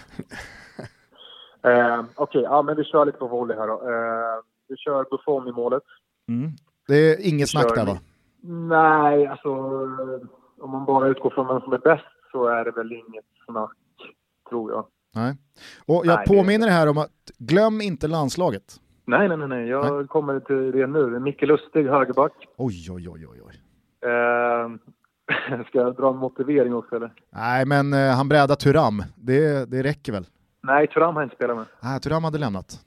[1.67, 3.73] Eh, Okej, ja, men vi kör lite på volley här då.
[3.73, 5.83] Eh, vi kör Buffon i målet.
[6.27, 6.51] Mm.
[6.87, 7.97] Det är inget snack där va?
[8.69, 9.49] Nej, alltså
[10.61, 13.77] om man bara utgår från vem som är bäst så är det väl inget snack,
[14.49, 14.85] tror jag.
[15.15, 15.35] Nej.
[15.85, 18.63] Och jag Nej, det- påminner här om att glöm inte landslaget.
[19.05, 19.67] Nej, nej, nej, nej.
[19.67, 21.19] jag kommer till det nu.
[21.19, 22.33] Micke Lustig, högerback.
[22.57, 23.41] Oj, oj, oj, oj.
[23.47, 23.61] oj.
[24.09, 24.69] Eh,
[25.67, 27.13] ska jag dra en motivering också eller?
[27.29, 29.03] Nej, men eh, han brädar Turam.
[29.15, 30.25] Det, det räcker väl?
[30.67, 31.65] Nej, Thuram har jag inte spelat med.
[31.79, 32.85] Ah, Turam hade lämnat.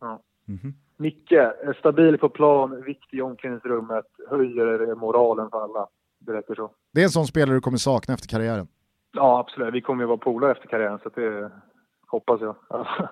[0.00, 0.20] Ja.
[0.44, 0.74] Mhm.
[0.96, 5.86] Micke, är stabil på plan, viktig i omklädningsrummet, höjer moralen för alla.
[6.18, 6.70] Det räcker så.
[6.92, 8.68] Det är en sån spelare du kommer sakna efter karriären.
[9.12, 9.74] Ja, absolut.
[9.74, 11.50] Vi kommer ju vara polare efter karriären, så det
[12.06, 12.56] hoppas jag.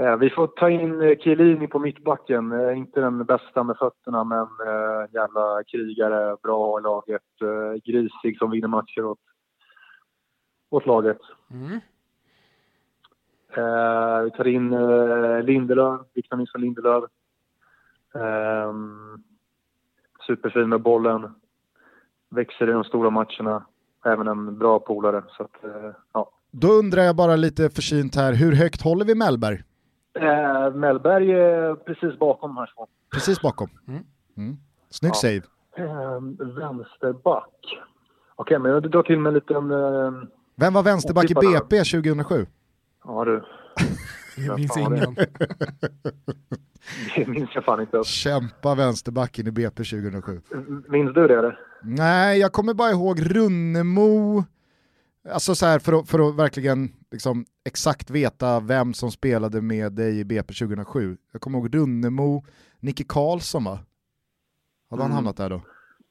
[0.00, 2.52] Eh, vi får ta in eh, Chiellini på mittbacken.
[2.52, 4.46] Eh, inte den bästa med fötterna, men
[5.12, 7.22] jävla krigare, bra i laget.
[7.84, 9.18] Grisig som vinner matcher åt,
[10.70, 11.18] åt laget.
[11.50, 11.80] Mm.
[14.24, 14.70] Vi tar in
[15.44, 17.04] Lindelöf, Victor Nilsson Lindelöf.
[20.26, 21.34] superfin med bollen.
[22.30, 23.66] Växer i de stora matcherna.
[24.04, 25.22] Även en bra polare.
[25.36, 25.56] Så att,
[26.12, 26.30] ja.
[26.50, 29.62] Då undrar jag bara lite försynt här, hur högt håller vi Mellberg?
[30.14, 32.86] Eh, Mellberg är precis bakom här två.
[33.12, 33.68] Precis bakom.
[33.88, 34.02] Mm.
[34.36, 34.56] Mm.
[34.90, 35.14] Snygg ja.
[35.14, 35.42] save.
[35.76, 36.20] Eh,
[36.58, 37.54] vänsterback.
[37.62, 37.82] Okej,
[38.36, 39.70] okay, men jag drar till med en liten...
[39.70, 40.12] Eh,
[40.56, 42.46] Vem var vänsterback i BP 2007?
[43.08, 43.42] Ja du.
[44.36, 45.14] Det minns ingen.
[47.16, 48.04] det minns jag fan inte.
[48.04, 50.40] Kämpa vänsterbacken i BP 2007.
[50.88, 51.60] Minns du det eller?
[51.82, 54.44] Nej, jag kommer bara ihåg Runnemo.
[55.32, 59.92] Alltså så här för att, för att verkligen liksom exakt veta vem som spelade med
[59.92, 61.16] dig i BP 2007.
[61.32, 62.44] Jag kommer ihåg Runnemo,
[62.80, 63.78] Nicke Karlsson va?
[64.90, 65.14] Hade han mm.
[65.14, 65.60] hamnat där då?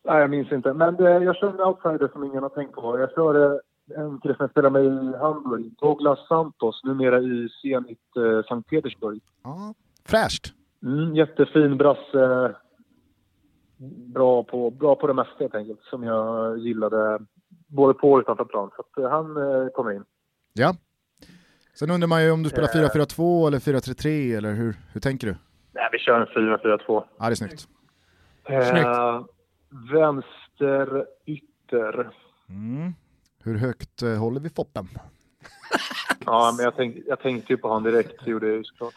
[0.06, 0.74] Nej, jag minns inte.
[0.74, 3.00] Men det, jag kör en outsider som ingen har tänkt på.
[3.00, 3.62] Jag kör
[3.96, 9.22] en kille som spelar med i Hamburg, Douglas Santos, numera i Zenit eh, Sankt Petersburg.
[9.44, 9.74] Ja,
[10.06, 10.54] fräscht.
[10.84, 12.56] Mm, jättefin brasse.
[14.14, 17.20] Bra på, bra på det mesta helt enkelt, som jag gillade
[17.68, 18.70] både på och utanför plan.
[18.76, 20.04] Så att han eh, kommer in.
[20.54, 20.76] Ja.
[21.74, 23.48] Sen undrar man ju om du spelar 4-4-2 eh.
[23.48, 25.36] eller 4-3-3 eller hur, hur tänker du?
[25.72, 26.80] Nej, vi kör en 4-4-2.
[26.88, 27.68] Ja, det är snyggt.
[28.44, 28.88] Eh, snyggt.
[29.92, 32.12] Vänster ytter.
[32.50, 32.94] Mm.
[33.48, 34.88] Hur högt eh, håller vi Foppen?
[36.26, 38.94] ja, men jag, tänk, jag tänkte ju på honom direkt, det gjorde jag ju såklart.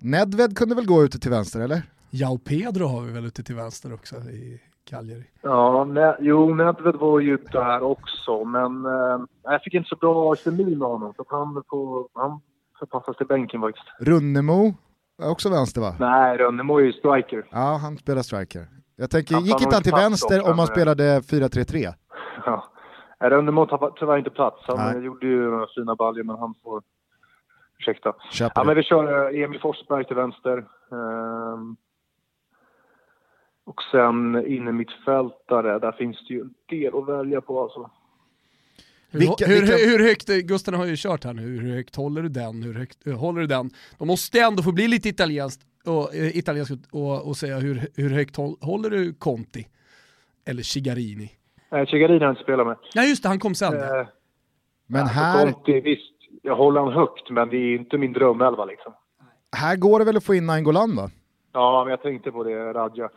[0.00, 1.82] Nedved kunde väl gå ute till vänster, eller?
[2.10, 5.24] Jao Pedro har vi väl ute till vänster också i Cagliari.
[5.42, 10.36] Ja, ne jo, Nedved var ju där också, men eh, jag fick inte så bra
[10.36, 11.14] kemi med honom.
[11.16, 11.62] Så han,
[12.14, 12.40] han
[12.78, 13.86] förpassas till bänken faktiskt.
[14.00, 14.74] Runnemo
[15.22, 15.94] är också vänster va?
[16.00, 17.46] Nej, Runnemo är ju striker.
[17.50, 18.68] Ja, han spelar striker.
[18.96, 21.94] Jag tänker, gick inte han till vänster om han spelade 4-3-3?
[22.46, 22.64] Ja.
[23.20, 24.62] Runnemo tar tyvärr inte plats.
[24.66, 25.04] Han Nej.
[25.04, 26.82] gjorde ju några fina baljor, men han får...
[27.78, 28.14] Ursäkta.
[28.54, 30.64] ja, men vi kör eh, Emil Forsberg till vänster.
[30.88, 31.76] Um,
[33.64, 37.90] och sen inne mittfältare, där finns det ju en del att välja på alltså.
[39.10, 39.76] Vilka, hur, vilka...
[39.76, 42.62] hur, högt, Gusten har ju kört här nu, hur högt håller du den?
[42.62, 43.70] Hur högt uh, håller du den?
[43.98, 48.36] De måste ändå få bli lite italienskt och, italienskt och, och säga hur, hur högt
[48.60, 49.66] håller du Conti?
[50.44, 51.32] Eller Cigarini?
[51.76, 52.76] Nej, Cigarini har inte spelat med.
[52.94, 53.74] Nej just det, han kom sen.
[53.74, 53.80] Uh,
[54.86, 55.52] men alltså, här...
[55.52, 56.12] Conti, visst,
[56.42, 58.92] jag håller han högt, men det är inte min drömelva liksom.
[59.56, 61.10] Här går det väl att få in Nainggolan va?
[61.52, 63.08] Ja, men jag tänkte på det, Radja.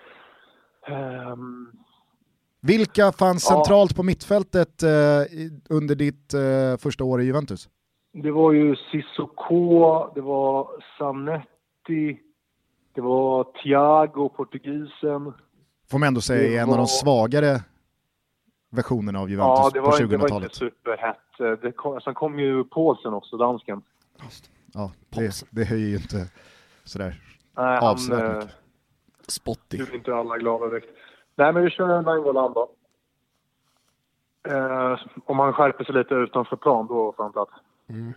[1.31, 1.71] Um,
[2.61, 3.55] Vilka fanns ja.
[3.55, 4.89] centralt på mittfältet eh,
[5.69, 7.69] under ditt eh, första år i Juventus?
[8.13, 12.19] Det var ju Sissoko, det var Zanetti,
[12.95, 15.33] det var Thiago, portugisen.
[15.91, 16.73] Får man ändå säga är en var...
[16.73, 17.61] av de svagare
[18.69, 20.27] versionerna av Juventus ja, det var, på 2000-talet.
[20.27, 21.61] det var inte superhett.
[21.61, 23.81] Det kom, sen kom ju Paulsen också, dansken.
[24.73, 26.31] Ja, det, det höjer ju inte
[26.83, 27.21] sådär
[27.57, 28.55] Nej, avsevärt han, mycket.
[29.27, 29.77] Spotty.
[29.77, 30.87] Nu är inte alla glada direkt.
[31.35, 32.71] Nej, men vi kör en Nainggolan då.
[34.49, 37.51] Eh, om han skärper sig lite utanför plan, då får han plats.
[37.89, 38.13] Mm.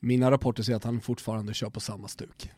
[0.00, 2.50] Mina rapporter säger att han fortfarande kör på samma stuk.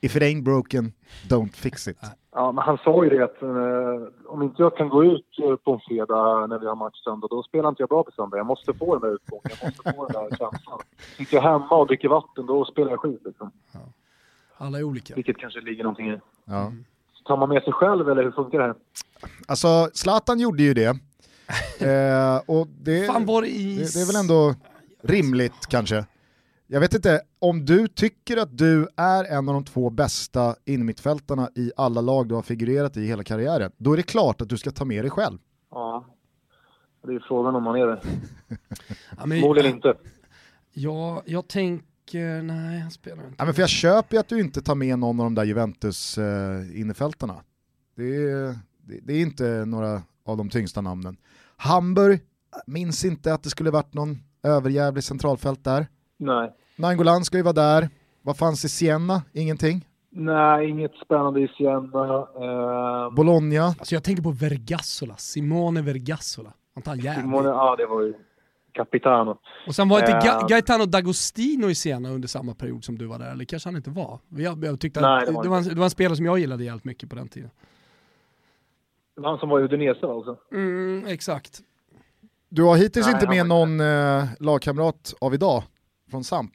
[0.00, 0.92] If it ain't broken,
[1.28, 1.96] don't fix it.
[2.32, 5.56] Ja, men han sa ju det att eh, om inte jag kan gå ut eh,
[5.56, 8.36] på en fredag när vi har match söndag, då spelar inte jag bra på söndag.
[8.36, 10.78] Jag måste få den där utgången, jag måste få den där känslan.
[11.16, 13.50] Sitter jag hemma och dricker vatten, då spelar jag skit liksom.
[13.72, 13.80] Ja.
[14.56, 15.14] Alla är olika.
[15.14, 16.20] Vilket kanske ligger någonting i.
[16.44, 16.66] Ja.
[16.66, 16.84] Mm.
[17.24, 18.74] Tar man med sig själv eller hur funkar det här?
[19.48, 20.88] Alltså, Zlatan gjorde ju det.
[21.80, 23.40] eh, och det, Fan det,
[23.94, 24.54] det är väl ändå
[25.02, 26.04] rimligt kanske.
[26.70, 31.50] Jag vet inte, om du tycker att du är en av de två bästa innermittfältarna
[31.54, 34.56] i alla lag du har figurerat i hela karriären, då är det klart att du
[34.56, 35.38] ska ta med dig själv.
[35.70, 36.04] Ja,
[37.06, 38.00] det är frågan om man är det.
[39.10, 39.94] ja, Förmodligen inte.
[40.72, 43.34] Ja, jag tänker nej han spelar inte.
[43.38, 45.44] Ja, men för jag köper ju att du inte tar med någon av de där
[45.44, 47.42] Juventus uh, innerfältarna.
[47.96, 51.16] Det är, det, det är inte några av de tyngsta namnen.
[51.56, 52.20] Hamburg,
[52.66, 55.86] minns inte att det skulle varit någon överjävlig centralfält där.
[56.18, 56.52] Nej.
[56.76, 57.88] Nangolan ska ju vara där.
[58.22, 59.22] Vad fanns i Siena?
[59.32, 59.84] Ingenting?
[60.10, 61.82] Nej, inget spännande i Siena.
[62.08, 63.14] Uh...
[63.14, 63.64] Bologna?
[63.64, 66.52] Alltså jag tänker på Vergassola, Simone Vergassola.
[66.74, 68.14] Han tar Simone, ja det var ju
[68.72, 69.38] Capitano.
[69.66, 70.12] Och sen var inte.
[70.12, 73.76] Ga- Gaetano D'Agostino i Siena under samma period som du var där, eller kanske han
[73.76, 74.18] inte var?
[74.28, 76.26] Jag, jag tyckte Nej, att det det, var var en, det var en spelare som
[76.26, 77.50] jag gillade jävligt mycket på den tiden.
[79.14, 80.36] Det var han som var i Udinese va, också?
[80.52, 81.60] Mm, exakt.
[82.48, 85.62] Du har hittills Nej, inte med var någon eh, lagkamrat av idag
[86.10, 86.50] från Samp?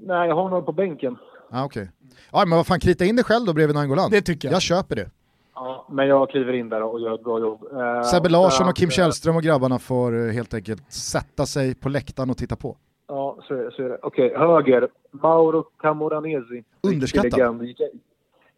[0.00, 1.16] Nej, jag har honom på bänken.
[1.50, 1.90] Ah, Okej.
[2.32, 4.10] Ja, men vad fan, krita in dig själv då bredvid Nangolan.
[4.10, 4.54] Det tycker jag.
[4.54, 5.10] Jag köper det.
[5.54, 7.64] Ja, men jag kliver in där och gör ett bra jobb.
[7.72, 11.74] Eh, Sebbe Larsson och Kim sen, Källström och grabbarna får eh, helt enkelt sätta sig
[11.74, 12.76] på läktaren och titta på.
[13.08, 13.70] Ja, så är det.
[13.70, 13.98] Så är det.
[14.02, 14.88] Okej, höger.
[15.10, 16.64] Mauro Camoranesi.
[16.82, 17.64] Underskattad.
[17.66, 17.80] Gick,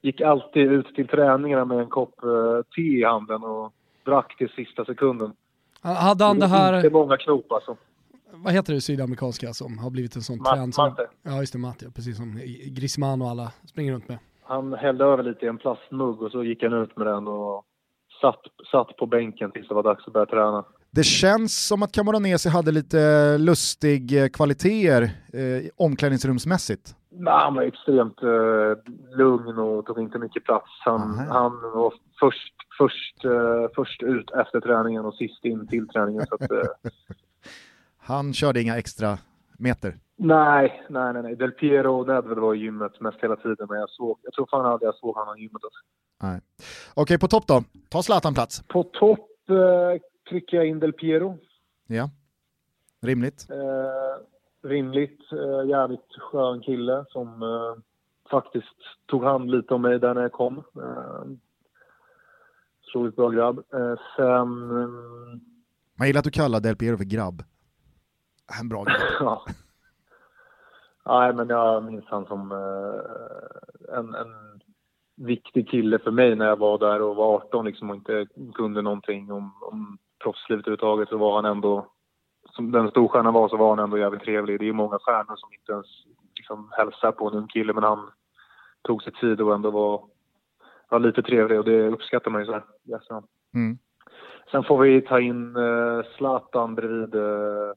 [0.02, 3.72] gick alltid ut till träningarna med en kopp eh, te i handen och
[4.04, 5.32] drack till sista sekunden.
[5.82, 7.76] Hade han det Inte här, många knop alltså.
[8.32, 10.74] Vad heter det sydamerikanska som har blivit en sån Ma- trend?
[10.74, 11.06] Som, Mate.
[11.22, 14.18] ja just det, Matte, precis som Griezmann och alla springer runt med.
[14.42, 17.64] Han hällde över lite i en plastmugg och så gick han ut med den och
[18.20, 20.64] satt, satt på bänken tills det var dags att börja träna.
[20.90, 22.98] Det känns som att Camoranesi hade lite
[23.38, 25.02] lustig eh, kvaliteter
[25.32, 26.94] eh, omklädningsrumsmässigt.
[27.10, 30.70] Nej, han var extremt eh, lugn och tog inte mycket plats.
[30.84, 31.32] Han, Aha.
[31.40, 36.26] han var först, först, eh, först ut efter träningen och sist in till träningen.
[36.26, 36.58] Så att, eh,
[38.08, 39.18] Han körde inga extra
[39.58, 39.98] meter.
[40.16, 41.36] nej, nej, nej, nej.
[41.36, 43.66] Del Piero och Nedved var i gymmet mest hela tiden.
[43.70, 45.62] Men jag, såg, jag tror fan aldrig jag såg honom i gymmet.
[45.64, 45.80] Alltså.
[46.22, 46.40] Nej.
[46.94, 47.62] Okej, på topp då.
[47.88, 48.62] Ta Zlatan plats.
[48.68, 51.38] På topp eh, trycker jag in Del Piero.
[51.86, 52.10] Ja.
[53.02, 53.46] Rimligt.
[53.50, 57.82] Eh, rimligt, eh, jävligt skön kille som eh,
[58.30, 60.58] faktiskt tog hand lite om mig där när jag kom.
[60.58, 61.22] Eh,
[62.88, 63.58] Otroligt bra grabb.
[63.58, 64.70] Eh, sen...
[64.70, 65.40] mm,
[65.98, 67.42] Man gillar att du kallar Del Piero för grabb.
[68.60, 68.98] En bra grabb.
[69.20, 69.44] ja.
[71.06, 74.60] Nej, men jag minns han som eh, en, en
[75.16, 78.82] viktig kille för mig när jag var där och var 18 liksom, och inte kunde
[78.82, 81.08] någonting om, om proffslivet överhuvudtaget.
[81.08, 81.86] Så var han ändå,
[82.50, 84.60] som den storstjärnan var, så var han ändå jävligt trevlig.
[84.60, 85.86] Det är många stjärnor som inte ens
[86.36, 88.10] liksom, hälsar på en ung kille, men han
[88.82, 90.04] tog sig tid och ändå var,
[90.88, 92.64] var lite trevlig och det uppskattar man ju så här.
[92.96, 93.26] efterhand.
[93.54, 93.78] Mm.
[94.50, 97.72] Sen får vi ta in eh, Zlatan bredvid eh,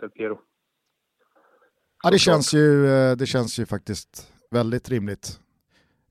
[0.00, 0.38] Del Piero.
[2.02, 5.40] Ja, det känns, ju, eh, det känns ju faktiskt väldigt rimligt.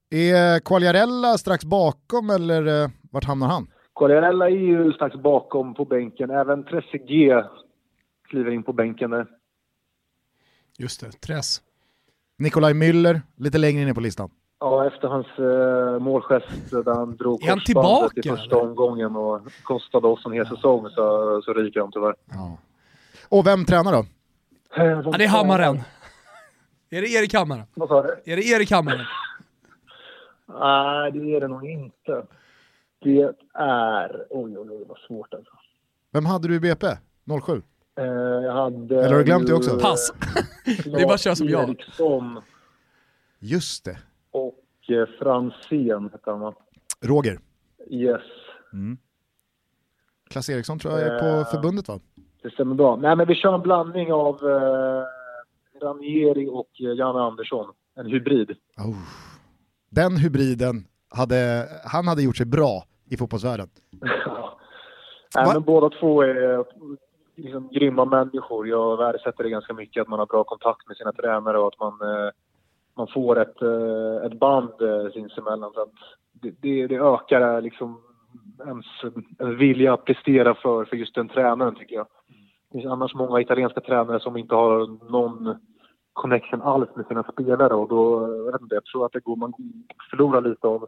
[0.09, 3.67] Är Quagliarella strax bakom eller eh, vart hamnar han?
[3.95, 6.29] Quagliarella är ju strax bakom på bänken.
[6.29, 7.51] Även Trezeguet
[8.29, 9.27] kliver in på bänken där.
[10.77, 11.61] Just det, Tres.
[12.37, 14.29] Nikolaj Müller, lite längre ner på listan.
[14.59, 18.69] Ja, efter hans eh, målgest där han drog korsbandet tillbaka, i första eller?
[18.69, 22.15] omgången och kostade oss en hel säsong så, så ryker han tyvärr.
[22.31, 22.57] Ja.
[23.30, 24.05] Och vem tränar då?
[24.75, 25.82] Ja, det är Hammaren.
[26.89, 27.65] Är det Erik Hammaren?
[27.73, 28.32] Vad sa du?
[28.32, 29.05] Är det Erik Hammaren?
[30.59, 32.25] Nej, det är det nog inte.
[33.01, 33.21] Det
[33.53, 34.25] är...
[34.30, 35.51] Oj, oj, oj, vad svårt alltså.
[36.11, 36.88] Vem hade du i BP?
[37.45, 37.61] 07?
[37.97, 39.71] Eh, jag hade Eller har du glömt det också?
[39.75, 40.13] eh, Pass.
[40.65, 41.69] Det är bara att köra som jag.
[41.69, 42.41] Eriksson
[43.39, 43.97] Just det.
[44.32, 44.59] och
[44.89, 46.53] eh, Franzén hette han va?
[47.01, 47.39] Roger.
[47.89, 48.21] Yes.
[50.30, 51.19] Klas Eriksson tror jag är Eh.
[51.45, 51.99] på förbundet va?
[52.41, 52.95] Det stämmer bra.
[52.95, 55.03] Nej, men vi kör en blandning av eh,
[55.81, 57.65] Ranieri och eh, Janne Andersson.
[57.95, 58.49] En hybrid.
[58.77, 58.95] Oh.
[59.89, 63.67] Den hybriden, hade, han hade gjort sig bra i fotbollsvärlden.
[65.35, 65.53] Nej, Va?
[65.53, 66.65] men båda två är
[67.35, 68.67] liksom grymma människor.
[68.67, 71.79] Jag värdesätter det ganska mycket att man har bra kontakt med sina tränare och att
[71.79, 72.31] man, eh,
[72.97, 75.71] man får ett, eh, ett band eh, sinsemellan.
[75.73, 75.93] Så att
[76.31, 78.01] det, det, det ökar eh, liksom
[78.65, 78.85] ens,
[79.39, 82.07] ens vilja att prestera för, för just den tränaren tycker jag.
[82.72, 85.55] Det finns annars många italienska tränare som inte har någon
[86.13, 89.36] connection alls med sina spelare och då, jag vet inte, jag tror att det går,
[89.36, 89.53] man
[90.09, 90.88] förlorar lite av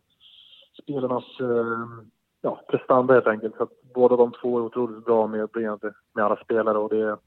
[0.83, 2.05] spelarnas eh,
[2.41, 3.55] ja, prestanda helt enkelt.
[3.57, 5.49] Så att båda de två är otroligt bra med,
[6.13, 7.17] med, alla spelare och det,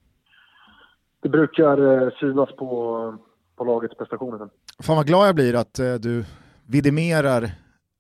[1.23, 3.19] det brukar eh, synas på,
[3.57, 4.51] på lagets prestationer sen.
[4.83, 6.25] Fan vad glad jag blir att eh, du
[6.67, 7.51] vidimerar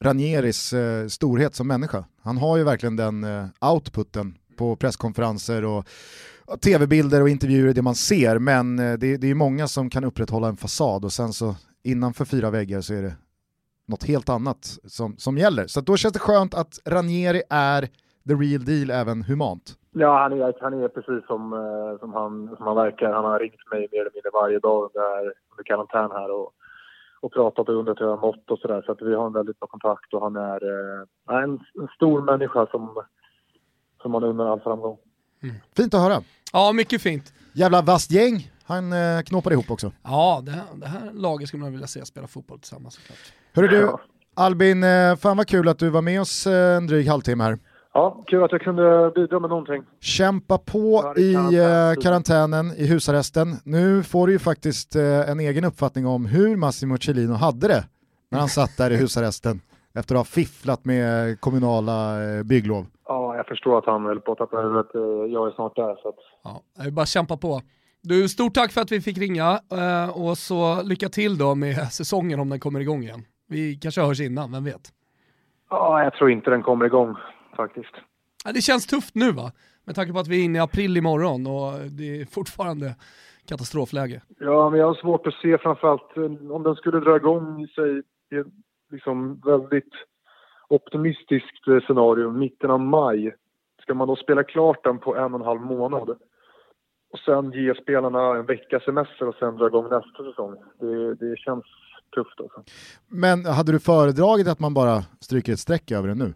[0.04, 2.04] Ranieris eh, storhet som människa.
[2.22, 5.84] Han har ju verkligen den eh, outputen på presskonferenser och
[6.64, 8.38] tv-bilder och intervjuer, det man ser.
[8.38, 12.24] Men eh, det, det är många som kan upprätthålla en fasad och sen så innanför
[12.24, 13.14] fyra väggar så är det
[13.86, 15.66] något helt annat som, som gäller.
[15.66, 17.82] Så då känns det skönt att Ranieri är
[18.28, 19.78] the real deal även humant.
[19.90, 23.12] Ja, han är, han är precis som, eh, som, han, som han verkar.
[23.12, 26.52] Han har ringt mig mer eller mindre varje dag under, under karantän här och,
[27.20, 28.82] och pratat och undrat hur jag mått och sådär.
[28.86, 32.22] Så att vi har en väldigt bra kontakt och han är eh, en, en stor
[32.22, 33.02] människa som,
[34.02, 34.98] som man undrar all framgång.
[35.76, 36.22] Fint att höra.
[36.52, 37.32] Ja, mycket fint.
[37.52, 39.92] Jävla vasst gäng han eh, knoppar ihop också.
[40.02, 43.18] Ja, det här, det här laget skulle man vilja se spela fotboll tillsammans såklart.
[43.52, 43.96] Hörru du.
[44.36, 47.58] Albin, eh, fan vad kul att du var med oss eh, en dryg halvtimme här.
[47.94, 49.82] Ja, kul att jag kunde bidra med någonting.
[50.00, 53.56] Kämpa på i kan eh, karantänen, i husarresten.
[53.64, 57.84] Nu får du ju faktiskt eh, en egen uppfattning om hur Massimo Cellino hade det
[58.30, 59.60] när han satt där i husarresten
[59.94, 62.86] efter att ha fifflat med kommunala eh, bygglov.
[63.34, 64.94] Ja, jag förstår att han höll på att tappa huvudet.
[64.94, 65.00] Eh,
[65.32, 65.96] Jag är snart där.
[66.02, 66.14] Så att...
[66.44, 67.60] Ja, det är bara kämpa på.
[68.02, 71.76] Du, stort tack för att vi fick ringa eh, och så lycka till då med
[71.92, 73.22] säsongen om den kommer igång igen.
[73.48, 74.92] Vi kanske hörs innan, vem vet?
[75.70, 77.16] Ja, jag tror inte den kommer igång
[77.56, 77.94] faktiskt.
[78.44, 79.52] Ja, det känns tufft nu va?
[79.84, 82.94] Med tanke på att vi är inne i april imorgon och det är fortfarande
[83.48, 84.22] katastrofläge.
[84.40, 87.98] Ja, men jag har svårt att se framförallt eh, om den skulle dra igång sig
[87.98, 88.02] i
[88.90, 89.92] liksom väldigt
[90.74, 93.34] optimistiskt eh, scenario, mitten av maj.
[93.82, 96.16] Ska man då spela klart den på en och en halv månad
[97.12, 100.56] och sen ge spelarna en veckas semester och sen dra igång nästa säsong?
[100.80, 101.64] Det, det känns
[102.14, 102.62] tufft alltså.
[103.08, 106.34] Men hade du föredragit att man bara stryker ett streck över det nu?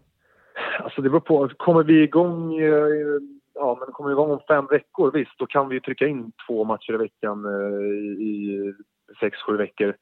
[0.83, 1.49] Alltså det beror på.
[1.57, 3.19] Kommer vi igång, eh,
[3.53, 6.63] ja, men kommer vi igång om fem veckor, visst, då kan vi trycka in två
[6.63, 7.79] matcher i veckan eh,
[8.21, 8.73] i, i
[9.19, 9.95] sex, sju veckor.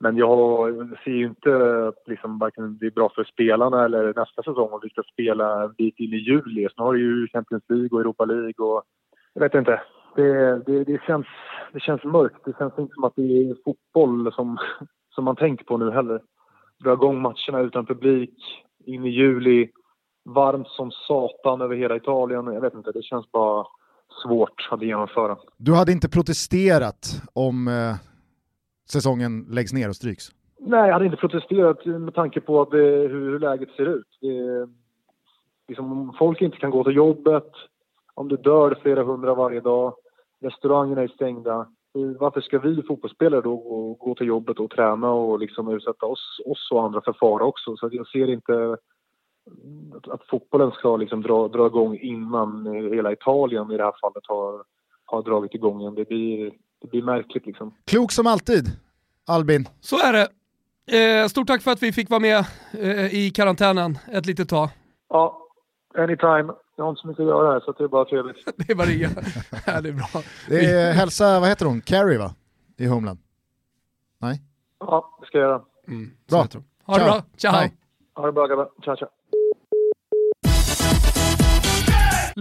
[0.00, 0.72] Men jag
[1.04, 4.88] ser ju inte liksom, varken det är bra för spelarna eller nästa säsong om vi
[4.88, 6.68] ska spela en bit in i juli.
[6.74, 8.82] Snart har ju Champions League och Europa League och
[9.34, 9.80] jag vet inte.
[10.16, 11.26] Det, det, det, känns,
[11.72, 12.44] det känns mörkt.
[12.44, 14.58] Det känns inte som att det är fotboll som,
[15.14, 16.20] som man tänker på nu heller.
[16.84, 19.70] Dra igång matcherna utan publik in i juli
[20.24, 22.46] varmt som satan över hela Italien.
[22.46, 23.66] Jag vet inte, det känns bara
[24.22, 25.36] svårt att genomföra.
[25.56, 28.07] Du hade inte protesterat om eh,
[28.92, 30.24] säsongen läggs ner och stryks?
[30.58, 34.18] Nej, jag hade inte protesterat med tanke på att det, hur, hur läget ser ut.
[34.20, 34.68] Det,
[35.68, 37.52] liksom, om folk inte kan gå till jobbet,
[38.14, 39.94] om det dör flera hundra varje dag,
[40.40, 41.66] restaurangerna är stängda.
[41.94, 46.06] Eh, varför ska vi fotbollsspelare då gå, gå till jobbet och träna och liksom utsätta
[46.06, 47.76] oss, oss och andra för fara också?
[47.76, 48.76] Så jag ser inte
[49.96, 54.22] att, att fotbollen ska liksom dra, dra igång innan hela Italien i det här fallet
[54.28, 54.64] har,
[55.04, 55.94] har dragit igång igen.
[55.94, 56.52] Det blir,
[56.82, 57.74] det blir märkligt liksom.
[57.84, 58.70] Klok som alltid,
[59.26, 59.68] Albin.
[59.80, 60.28] Så är det.
[60.98, 64.68] Eh, stort tack för att vi fick vara med eh, i karantänen ett litet tag.
[65.08, 65.38] Ja,
[65.98, 66.52] anytime.
[66.76, 68.36] Jag har inte så mycket att göra här så det är bara trevligt.
[68.56, 69.08] Det är bara ringa.
[69.66, 70.22] ja, det är bra.
[70.48, 72.34] Det är, hälsa, vad heter hon, Carrie va?
[72.76, 73.18] I Homeland?
[74.20, 74.42] Nej?
[74.80, 75.62] Ja, det ska jag göra.
[75.88, 76.38] Mm, Bra.
[76.38, 76.50] Ha det
[77.00, 77.04] Ciao.
[77.06, 77.22] bra.
[77.36, 77.52] Ciao.
[77.52, 77.72] Hej.
[78.14, 78.68] Ha det bra grabbar.
[78.84, 79.06] Tja tja.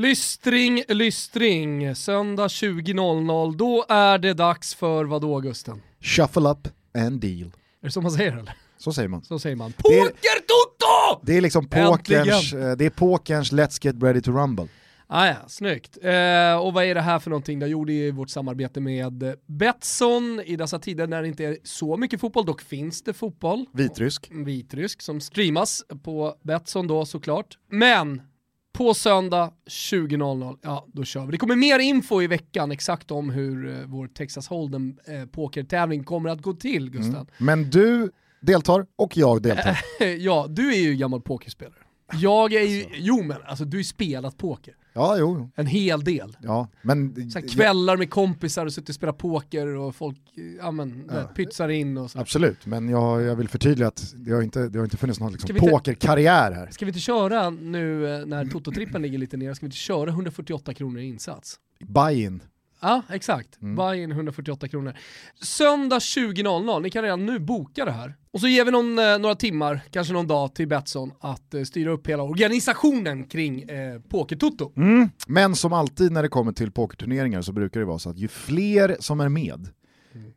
[0.01, 1.95] Lystring, lystring.
[1.95, 3.55] Söndag 20.00.
[3.57, 5.81] Då är det dags för vad då Gusten?
[6.01, 6.67] Shuffle up
[6.97, 7.51] and deal.
[7.81, 8.53] Är det så man säger eller?
[8.77, 9.23] Så säger man.
[9.23, 9.73] Så säger man.
[9.77, 11.21] Det är- Poker-toto!
[11.25, 14.67] Det är liksom pokerns, eh, det är pokerns Let's Get Ready to Rumble.
[15.07, 15.97] Ah, ja, snyggt.
[16.01, 17.59] Eh, och vad är det här för någonting?
[17.59, 21.97] Det gjorde i vårt samarbete med Betsson i dessa tider när det inte är så
[21.97, 23.65] mycket fotboll, dock finns det fotboll.
[23.73, 24.27] Vitrysk.
[24.31, 27.57] Vitrysk som streamas på Betsson då såklart.
[27.71, 28.21] Men
[28.78, 31.32] på söndag 20.00, ja då kör vi.
[31.32, 36.03] Det kommer mer info i veckan exakt om hur eh, vår Texas Hold'em eh, pokertävling
[36.03, 37.28] kommer att gå till Gusten.
[37.38, 38.11] Men du
[38.41, 39.80] deltar och jag deltar.
[40.19, 41.75] ja, du är ju gammal pokerspelare.
[42.13, 44.73] Jag är ju, jo men alltså du har ju spelat poker.
[44.97, 45.49] Ja, jo.
[45.55, 46.37] En hel del.
[46.41, 47.31] Ja, men...
[47.31, 50.17] Så kvällar med kompisar och suttit och spelat poker och folk
[50.59, 51.23] ja, men, ja.
[51.35, 52.19] pytsar in och så.
[52.19, 55.31] Absolut, men jag, jag vill förtydliga att det har inte, det har inte funnits någon
[55.31, 56.67] liksom pokerkarriär här.
[56.71, 60.09] Ska vi inte köra nu eh, när Toto-trippen ligger lite ner, ska vi inte köra
[60.09, 61.59] 148 kronor i insats?
[61.79, 62.41] Buy-in.
[62.80, 63.61] Ja, exakt.
[63.61, 63.75] Mm.
[63.75, 64.93] Buy in 148 kronor.
[65.41, 68.15] Söndag 20.00, ni kan redan nu boka det här.
[68.32, 71.63] Och så ger vi någon, eh, några timmar, kanske någon dag till Betsson att eh,
[71.63, 74.73] styra upp hela organisationen kring eh, Poker-Toto.
[74.78, 75.09] Mm.
[75.28, 78.28] Men som alltid när det kommer till pokerturneringar så brukar det vara så att ju
[78.28, 79.69] fler som är med,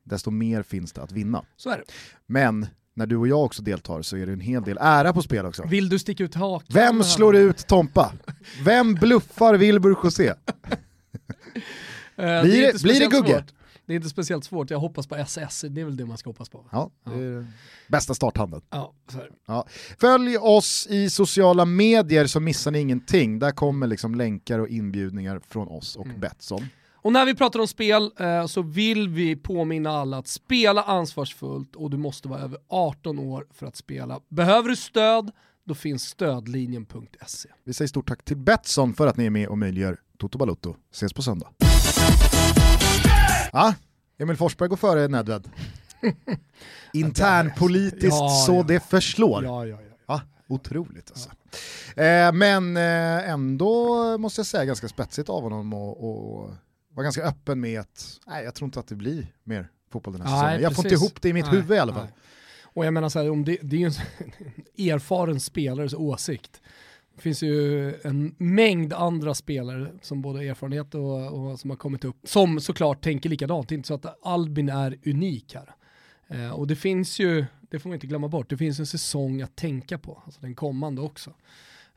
[0.04, 1.44] desto mer finns det att vinna.
[1.56, 1.84] Så är det.
[2.26, 5.22] Men när du och jag också deltar så är det en hel del ära på
[5.22, 5.66] spel också.
[5.66, 6.66] Vill du sticka ut hakan?
[6.70, 8.12] Vem slår ut Tompa?
[8.64, 10.34] Vem bluffar Wilbur José?
[12.20, 13.32] Eh, Blir är det- blir det speciellt Gugge?
[13.32, 13.52] svårt.
[13.86, 16.30] Det är inte speciellt svårt, jag hoppas på SS, det är väl det man ska
[16.30, 16.64] hoppas på.
[16.72, 17.46] Ja, det är
[17.88, 18.60] bästa starthanden.
[18.70, 19.28] Ja, det.
[19.46, 19.66] Ja.
[20.00, 23.38] Följ oss i sociala medier så missar ni ingenting.
[23.38, 26.66] Där kommer liksom länkar och inbjudningar från oss och Betsson.
[26.94, 31.76] Och när vi pratar om spel eh, så vill vi påminna alla att spela ansvarsfullt
[31.76, 34.20] och du måste vara över 18 år för att spela.
[34.28, 35.30] Behöver du stöd,
[35.64, 37.48] då finns stödlinjen.se.
[37.64, 40.76] Vi säger stort tack till Betsson för att ni är med och möjliggör Toto Balutto.
[40.92, 41.48] Ses på söndag.
[43.52, 43.74] Ja,
[44.18, 45.48] Emil Forsberg går före Nedved.
[46.92, 48.62] Internpolitiskt Ja, så ja.
[48.62, 49.44] det förslår.
[49.44, 49.96] Ja, ja, ja.
[50.06, 51.30] Ja, otroligt alltså.
[52.00, 56.50] Eh, men eh, ändå måste jag säga ganska spetsigt av honom och, och
[56.94, 60.22] vara ganska öppen med att nej, jag tror inte att det blir mer fotboll den
[60.22, 60.62] här Nej, säsongen.
[60.62, 62.04] Jag får inte ihop det i mitt Nej, huvud i alla fall.
[62.04, 62.14] nej.
[62.62, 63.92] Och jag menar så här, om det, det är en
[64.92, 66.60] erfaren spelares åsikt.
[67.14, 72.04] Det finns ju en mängd andra spelare som både erfarenhet och, och som har kommit
[72.04, 73.68] upp, som såklart tänker likadant.
[73.68, 75.74] Det är inte så att Albin är unik här.
[76.28, 79.42] Eh, och det finns ju, det får man inte glömma bort, det finns en säsong
[79.42, 81.34] att tänka på, alltså den kommande också.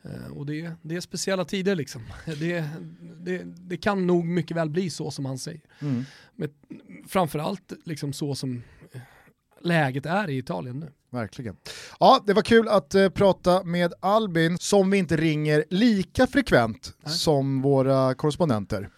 [0.04, 2.02] Eh, och det, det är speciella tider liksom.
[2.40, 2.70] Det,
[3.20, 5.62] det, det kan nog mycket väl bli så som han säger.
[5.80, 6.04] Mm.
[6.36, 6.50] Men
[7.08, 8.64] framförallt liksom så som
[9.64, 10.92] läget är i Italien nu.
[11.10, 11.56] Verkligen.
[12.00, 16.94] Ja, det var kul att eh, prata med Albin som vi inte ringer lika frekvent
[17.04, 17.14] Nej.
[17.14, 18.90] som våra korrespondenter.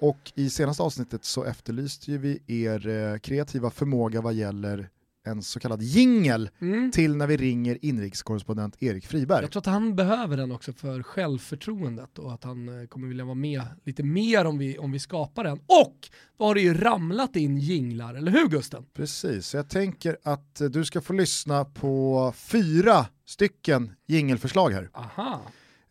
[0.00, 4.88] Och i senaste avsnittet så efterlyste vi er eh, kreativa förmåga vad gäller
[5.24, 6.50] en så kallad jingel
[6.92, 9.42] till när vi ringer inrikeskorrespondent Erik Friberg.
[9.42, 13.24] Jag tror att han behöver den också för självförtroendet och att han eh, kommer vilja
[13.24, 15.58] vara med lite mer om vi, om vi skapar den.
[15.66, 15.96] Och
[16.38, 18.84] då har det ju ramlat in jinglar, eller hur Gusten?
[18.94, 24.90] Precis, så jag tänker att eh, du ska få lyssna på fyra stycken jingelförslag här.
[24.94, 25.40] Aha.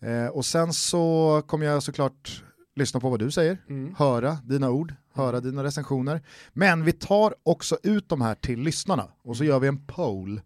[0.02, 2.44] Eh, och sen så kommer jag såklart
[2.76, 3.96] lyssna på vad du säger, Mm.
[3.98, 6.22] höra dina ord, höra dina recensioner.
[6.54, 10.42] Men vi tar också ut de här till lyssnarna och så gör vi en poll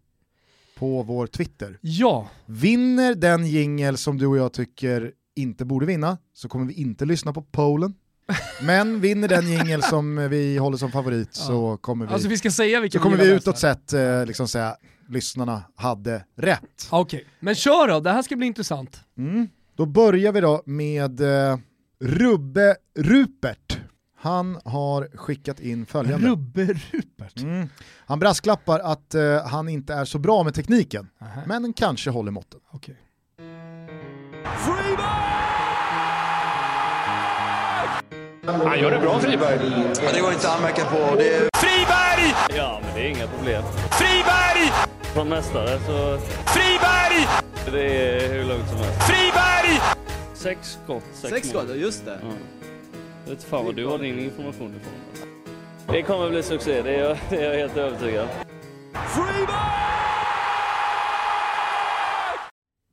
[0.78, 1.78] på vår Twitter.
[1.80, 6.72] Ja, Vinner den jingel som du och jag tycker inte borde vinna så kommer vi
[6.74, 7.94] inte lyssna på pollen.
[8.62, 12.50] Men vinner den jingel som vi håller som favorit så kommer vi, alltså vi ska
[12.50, 14.76] säga så kommer vi utåt sett eh, liksom säga
[15.08, 16.88] lyssnarna hade rätt.
[16.90, 19.00] Okej, men kör då, det här ska bli intressant.
[19.18, 19.48] Mm.
[19.76, 21.58] Då börjar vi då med eh,
[22.00, 23.78] Rubbe Rupert.
[24.18, 26.28] Han har skickat in följande.
[26.28, 27.42] Rubbe Rupert.
[27.42, 27.68] Mm.
[28.06, 31.42] Han brasklappar att eh, han inte är så bra med tekniken, Aha.
[31.46, 32.60] men kanske håller måtten.
[32.70, 32.96] Okej.
[38.46, 39.60] Han gör det bra Friberg.
[40.04, 41.14] Ja, det går inte att anmärka på.
[41.16, 41.48] Det är...
[41.56, 42.34] Friberg!
[42.56, 43.62] Ja, men det är inga problem.
[43.90, 44.72] Friberg!
[45.02, 47.28] Från mästare så Friberg!
[47.72, 49.02] det är hur lugnt som helst.
[49.02, 49.95] Friberg!
[50.46, 51.64] Sex skott, sex, Sex mål.
[51.66, 52.18] skott, just det.
[52.22, 52.32] Ja.
[53.24, 55.26] Jag vet fan var du har din information ifrån.
[55.86, 58.28] Det kommer bli succé, det är jag, det är jag helt övertygad.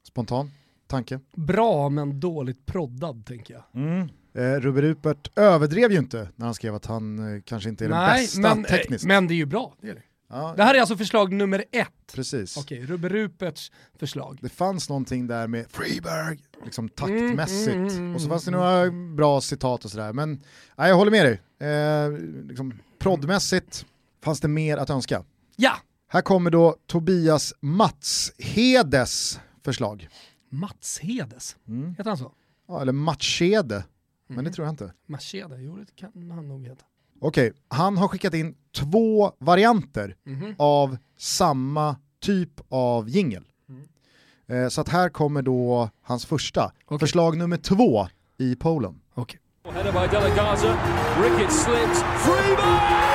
[0.07, 0.51] Spontan
[0.87, 1.19] tanke.
[1.35, 3.63] Bra men dåligt proddad tänker jag.
[4.33, 7.89] Eh, Rubbe Rupert överdrev ju inte när han skrev att han eh, kanske inte är
[7.89, 9.05] den bästa men, eh, tekniskt.
[9.05, 9.75] men det är ju bra.
[9.81, 10.01] Det, är det.
[10.33, 12.13] Ja, det här är alltså förslag nummer ett.
[12.13, 12.57] precis.
[12.57, 14.39] Okej, Rubbe Ruperts förslag.
[14.41, 17.67] Det fanns någonting där med Freeberg, liksom taktmässigt.
[17.75, 20.13] Mm, mm, mm, och så fanns det några bra citat och sådär.
[20.13, 20.43] Men
[20.77, 21.69] nej, jag håller med dig.
[21.69, 22.11] Eh,
[22.47, 23.85] liksom, proddmässigt
[24.23, 25.23] fanns det mer att önska.
[25.55, 25.73] Ja!
[26.07, 30.07] Här kommer då Tobias Matshedes förslag.
[30.49, 31.55] Mats Hedes.
[31.67, 31.89] Mm.
[31.89, 32.31] Heter han så?
[32.67, 33.83] Ja, eller Matshede,
[34.27, 34.45] men Mm.
[34.45, 34.93] det tror jag inte.
[35.05, 36.85] Machede, jo det kan han nog heta.
[37.23, 40.55] Okej, han har skickat in två varianter Mhm.
[40.57, 43.43] av samma typ av jingel.
[44.47, 46.71] Eh, så att här kommer då hans första.
[46.85, 46.99] Okej.
[46.99, 48.07] Förslag nummer två
[48.37, 48.99] i Polen.
[49.15, 49.39] Okej.
[49.73, 50.77] Header by Delegaza.
[51.23, 51.99] Rickett slips.
[52.23, 53.13] Friberg!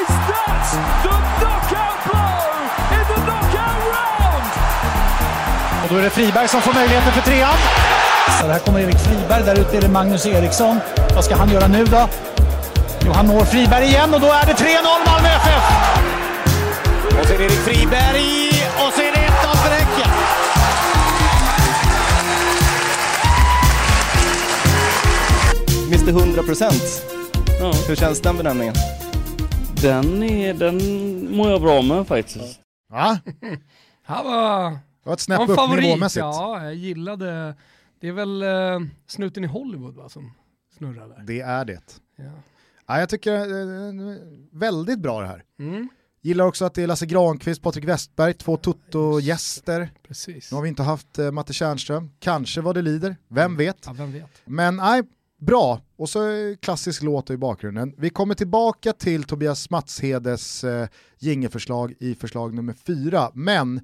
[0.00, 0.64] Is that
[1.04, 2.42] the knockout blow
[2.96, 4.46] in the knockout round?
[5.82, 7.54] Och då är det Friberg som får möjligheten för trean.
[8.40, 10.80] Så här kommer Erik Friberg, där ute är det Magnus Eriksson.
[11.14, 12.08] Vad ska han göra nu då?
[13.06, 15.64] Jo, han når Friberg igen och då är det 3-0 Malmö FF!
[17.20, 18.48] Och så är det Erik Friberg
[18.86, 20.10] och så är det 1-0 för Häcken.
[25.92, 27.02] Mr 100 procent.
[27.60, 28.74] Ja, Hur känns den benämningen?
[29.82, 30.78] den, är, den
[31.36, 32.60] mår jag bra med faktiskt.
[32.92, 33.18] Ja,
[34.06, 35.84] Han var, det var ett snäpp en upp favorit.
[35.84, 36.20] nivåmässigt.
[36.24, 37.54] Ja, jag gillade,
[38.04, 40.32] det är väl eh, snuten i Hollywood va, som
[40.78, 41.22] snurrar där.
[41.26, 41.82] Det är det.
[42.16, 42.24] Ja.
[42.86, 44.16] Ja, jag tycker eh,
[44.52, 45.44] väldigt bra det här.
[45.58, 45.88] Mm,
[46.22, 49.90] Gillar också att det är Lasse Granqvist, Patrik Westberg, två Toto-gäster.
[50.02, 50.50] precis.
[50.52, 53.82] Nu har vi inte haft eh, Matte Tjärnström, kanske vad det lider, vem vet.
[53.86, 54.42] Ja, vem vet.
[54.44, 55.02] Men nej,
[55.40, 55.80] bra.
[55.96, 57.94] Och så eh, klassisk låt i bakgrunden.
[57.98, 60.88] Vi kommer tillbaka till Tobias Matshedes eh,
[61.18, 63.80] jingelförslag i förslag nummer fyra, men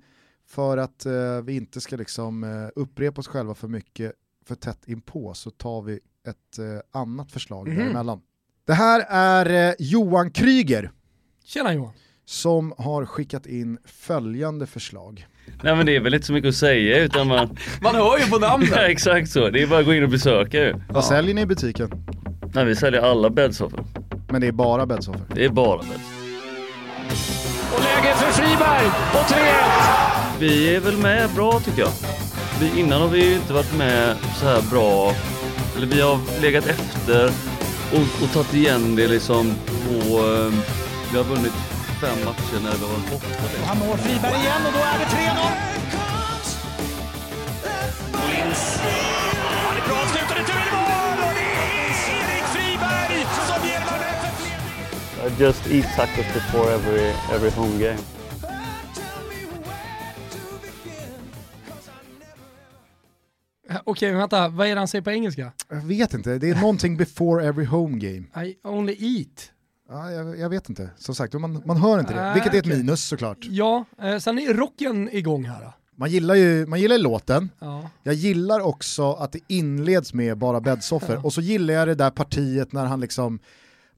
[0.50, 1.12] för att eh,
[1.44, 4.12] vi inte ska liksom eh, upprepa oss själva för mycket
[4.46, 5.92] för tätt inpå så tar vi
[6.28, 7.78] ett eh, annat förslag Mhm.
[7.78, 8.20] däremellan.
[8.66, 10.90] Det här är eh, Johan Kryger
[11.44, 11.92] Tjena Johan.
[12.24, 15.26] som har skickat in följande förslag.
[15.62, 17.56] Nej men det är väl inte så mycket att säga utan man...
[17.82, 18.68] Man hör ju på namnet.
[18.76, 20.74] Ja, exakt så, det är bara att gå in och besöka ju.
[20.90, 21.90] Vad säljer ni i butiken?
[22.54, 23.84] Nej, vi säljer alla bäddsoffor.
[24.28, 25.26] Men det är bara bäddsoffor.
[25.34, 26.00] Det är bara bädd.
[27.74, 30.09] Och läge för Friberg och 3-1.
[30.40, 31.92] Vi är väl med bra tycker jag.
[32.60, 35.14] Vi, innan har vi ju inte varit med så här bra,
[35.76, 37.32] eller vi har legat efter
[37.92, 40.52] och, och tagit igen det liksom på, eh,
[41.12, 41.52] vi har vunnit
[42.00, 43.26] fem matcher när vi har varit borta.
[43.66, 45.70] Han når Friberg igen och då är det 3-0.
[48.12, 48.80] Molins.
[49.66, 51.18] Han är bra avslutad, retur i mål!
[51.26, 51.80] Och det är
[52.16, 55.38] Erik Friberg som ger Malmö FF ledningen.
[55.38, 58.19] I just eat tacos before every, every home game.
[63.84, 65.52] Okej, men vänta, vad är det han säger på engelska?
[65.68, 68.46] Jag vet inte, det är någonting before every home game.
[68.46, 69.52] I only eat.
[69.88, 72.30] Ja, jag, jag vet inte, som sagt, man, man hör inte det.
[72.30, 72.76] Ah, Vilket är ett okej.
[72.78, 73.38] minus såklart.
[73.40, 75.60] Ja, eh, sen är rocken igång här.
[75.60, 75.72] då.
[75.96, 77.90] Man gillar ju man gillar låten, Ja.
[78.02, 82.10] jag gillar också att det inleds med bara bäddsoffor, och så gillar jag det där
[82.10, 83.38] partiet när han liksom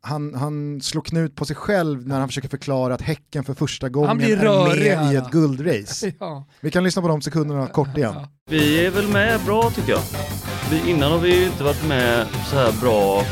[0.05, 3.88] han, han slår knut på sig själv när han försöker förklara att Häcken för första
[3.88, 6.12] gången blir är med i ett guldrace.
[6.20, 6.46] Ja.
[6.61, 8.14] Vi kan lyssna på de sekunderna kort igen.
[8.50, 10.03] Vi är väl med bra tycker jag.
[10.70, 13.24] Vi, innan har vi inte varit med så här bra,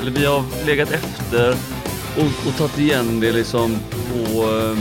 [0.00, 1.50] eller vi har legat efter
[2.16, 4.78] och, och tagit igen det liksom på, eh,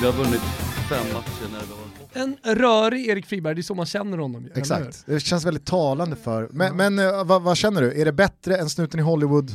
[0.00, 0.42] vi har vunnit
[0.88, 1.80] fem matcher när vi har.
[2.12, 4.48] En rörig Erik Friberg, det är så man känner honom.
[4.54, 6.48] Exakt, det känns väldigt talande för.
[6.52, 9.52] Men, men eh, vad, vad känner du, är det bättre än snuten i Hollywood?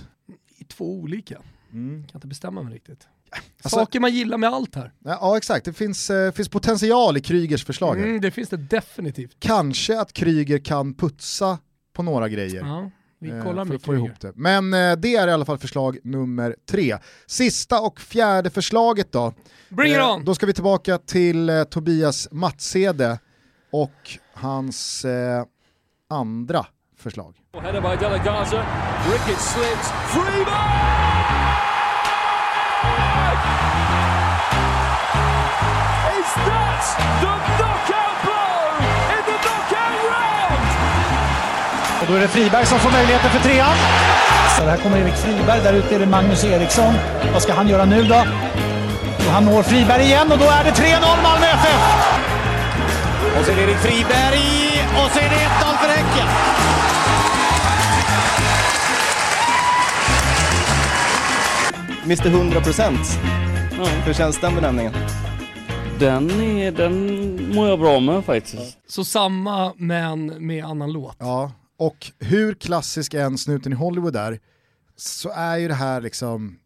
[0.65, 1.41] I två olika.
[1.73, 2.03] Mm.
[2.07, 3.07] Kan inte bestämma mig riktigt.
[3.63, 4.91] Alltså- Saker man gillar med allt här.
[4.99, 7.97] Ja, ja exakt, det finns, eh, finns potential i Krygers förslag.
[7.99, 9.35] Mm, det finns det definitivt.
[9.39, 11.57] Kanske att Kryger kan putsa
[11.93, 12.61] på några grejer.
[12.65, 14.05] Ja, vi eh, kollar för med att få Kryger.
[14.05, 14.31] ihop det.
[14.35, 16.97] Men eh, det är i alla fall förslag nummer tre.
[17.27, 19.33] Sista och fjärde förslaget då.
[19.69, 20.25] Bring it Eh, on!
[20.25, 23.19] Då ska vi tillbaka till eh, Tobias Matsede
[23.71, 25.45] och hans eh,
[26.09, 26.65] andra
[27.05, 27.33] förslag.
[27.53, 27.61] Och
[42.07, 43.77] då är det Friberg som får möjligheten för trean.
[44.57, 46.93] Så här kommer Erik Friberg, där ute är det Magnus Eriksson.
[47.33, 48.19] Vad ska han göra nu då?
[49.25, 51.81] Och han når Friberg igen och då är det 3-0 Malmö FF!
[53.39, 54.43] Och så är det Erik Friberg
[54.99, 56.64] och så är det 1-0 för Häcken.
[62.05, 62.97] Mr 100%.
[63.77, 63.85] Ja.
[63.85, 64.93] Hur känns den benämningen?
[65.99, 68.77] Den, är, den mår jag bra med faktiskt.
[68.87, 71.15] Så samma men med annan låt.
[71.19, 74.39] Ja, och hur klassisk än snuten i Hollywood är,
[74.95, 76.59] så är ju det här liksom,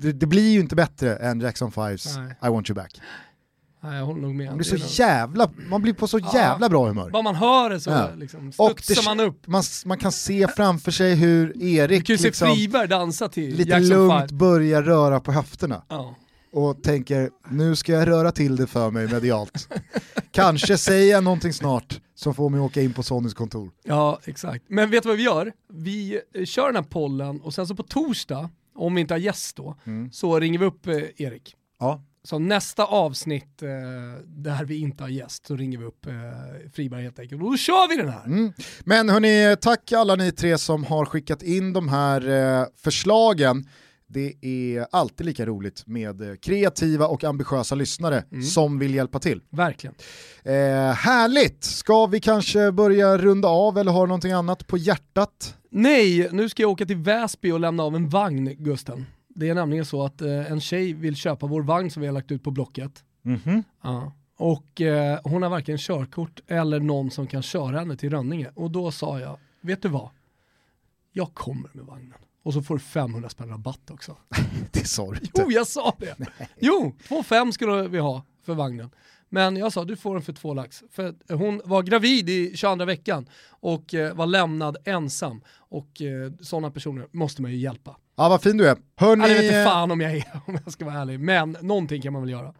[0.00, 2.34] det, det blir ju inte bättre än Jackson 5s Nej.
[2.44, 3.00] I want you back.
[3.86, 4.46] Nej, jag håller nog med.
[4.46, 6.30] Man blir så jävla, man blir på så Ja.
[6.34, 7.10] jävla bra humör.
[7.10, 8.08] Bara man hör det så Ja.
[8.16, 9.46] liksom, studsar man upp.
[9.46, 13.28] Man, man kan se framför sig hur Du Erik kan ju se liksom, Friberg dansa
[13.28, 14.38] till lite Jackson lugnt 5.
[14.38, 15.82] börjar röra på höfterna.
[15.88, 16.14] Ja.
[16.52, 19.68] och tänker nu ska jag röra till det för mig medialt.
[20.30, 23.70] Kanske säger jag någonting snart som får mig åka in på Sonys kontor.
[23.84, 24.64] ja, exakt.
[24.68, 25.52] Men vet du vad vi gör?
[25.72, 29.18] Vi eh, kör den här pollen och sen så på torsdag, om vi inte har
[29.18, 30.12] gäst då, Mm.
[30.12, 31.54] så ringer vi upp eh, Erik.
[31.80, 32.02] Ja.
[32.26, 33.68] Så nästa avsnitt eh,
[34.24, 36.12] där vi inte har gäst så ringer vi upp eh,
[36.72, 37.42] Friberg helt enkelt.
[37.42, 38.24] Och då kör vi den här!
[38.24, 38.52] Mm.
[38.84, 42.28] Men hörni, tack alla ni tre som har skickat in de här
[42.60, 43.68] eh, förslagen.
[44.08, 49.40] Det är alltid lika roligt med eh, kreativa och ambitiösa lyssnare som vill hjälpa till.
[49.50, 49.94] Verkligen.
[50.44, 50.52] Eh,
[50.92, 51.64] härligt!
[51.64, 55.56] Ska vi kanske börja runda av eller har du någonting annat på hjärtat?
[55.70, 59.06] Nej, nu ska jag åka till Väsby och lämna av en vagn, Gusten.
[59.38, 62.14] Det är nämligen så att eh, en tjej vill köpa vår vagn som vi har
[62.14, 63.04] lagt ut på Blocket.
[63.82, 64.12] Ja.
[64.36, 68.50] Och eh, hon har varken körkort eller någon som kan köra henne till Rönninge.
[68.54, 70.10] Och då sa jag, vet du vad?
[71.12, 72.18] Jag kommer med vagnen.
[72.42, 74.16] Och så får du 500 spänn rabatt också.
[74.72, 75.42] Det sa du inte.
[75.44, 76.16] Jo, jag sa det.
[76.58, 78.90] Jo, 2,5 skulle vi ha för vagnen.
[79.28, 80.82] Men jag sa du får den för två lax.
[80.90, 85.40] För hon var gravid i 22 veckan och eh, var lämnad ensam.
[85.56, 87.96] Och eh, sådana personer måste man ju hjälpa.
[88.16, 88.76] Ja, vad fin du är.
[88.96, 91.20] Hörni, Ja, det vet inte fan om jag är, om jag ska vara ärlig.
[91.20, 92.54] Men någonting kan man väl göra.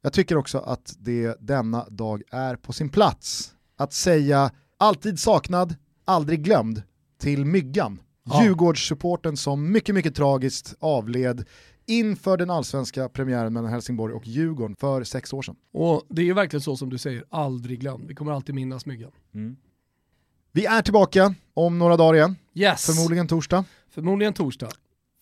[0.00, 5.74] Jag tycker också att det denna dag är på sin plats att säga alltid saknad,
[6.04, 6.82] aldrig glömd
[7.20, 8.00] till Myggan.
[8.24, 8.42] Ja.
[8.44, 11.44] Djurgårdssupporten som mycket, mycket tragiskt avled
[11.90, 15.56] inför den allsvenska premiären mellan Helsingborg och Djurgården för sex år sedan.
[15.72, 18.04] Och det är ju verkligen så som du säger, aldrig glömd.
[18.08, 19.10] Vi kommer alltid minnas myggan.
[20.52, 22.86] Vi är tillbaka om några dagar igen, Yes!
[22.86, 23.64] förmodligen torsdag.
[23.90, 24.68] Förmodligen torsdag.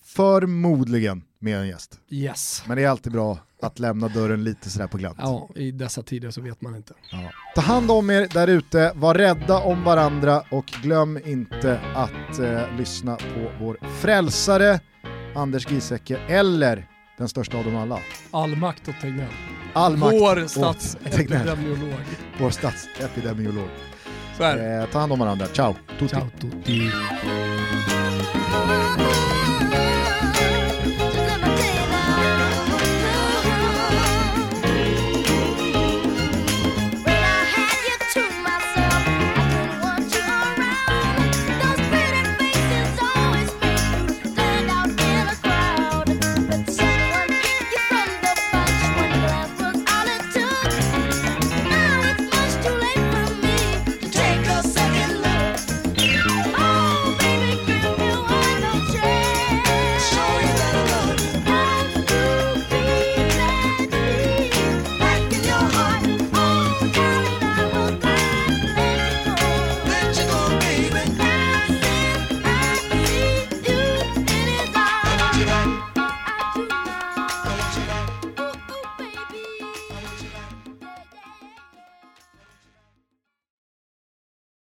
[0.05, 2.01] Förmodligen med en gäst.
[2.11, 2.63] Yes.
[2.67, 5.17] Men det är alltid bra att lämna dörren lite sådär på glänt.
[5.21, 6.95] Ja, i dessa tider så vet man inte.
[7.13, 7.31] Ja.
[7.55, 12.77] Ta hand om er där ute, var rädda om varandra och glöm inte att eh,
[12.79, 14.81] lyssna på vår frälsare
[15.39, 16.87] Anders Giesecke eller
[17.19, 17.99] den största av dem alla,
[18.31, 19.27] All makt åt Tegnell.
[19.73, 21.95] all makt Vår statsepidemiolog.
[22.39, 23.69] vår statsepidemiolog.
[24.37, 24.83] Så är det.
[24.83, 25.75] Eh, ta hand om varandra, ciao!
[25.99, 26.09] Tutti.
[26.15, 26.91] Ciao tutti.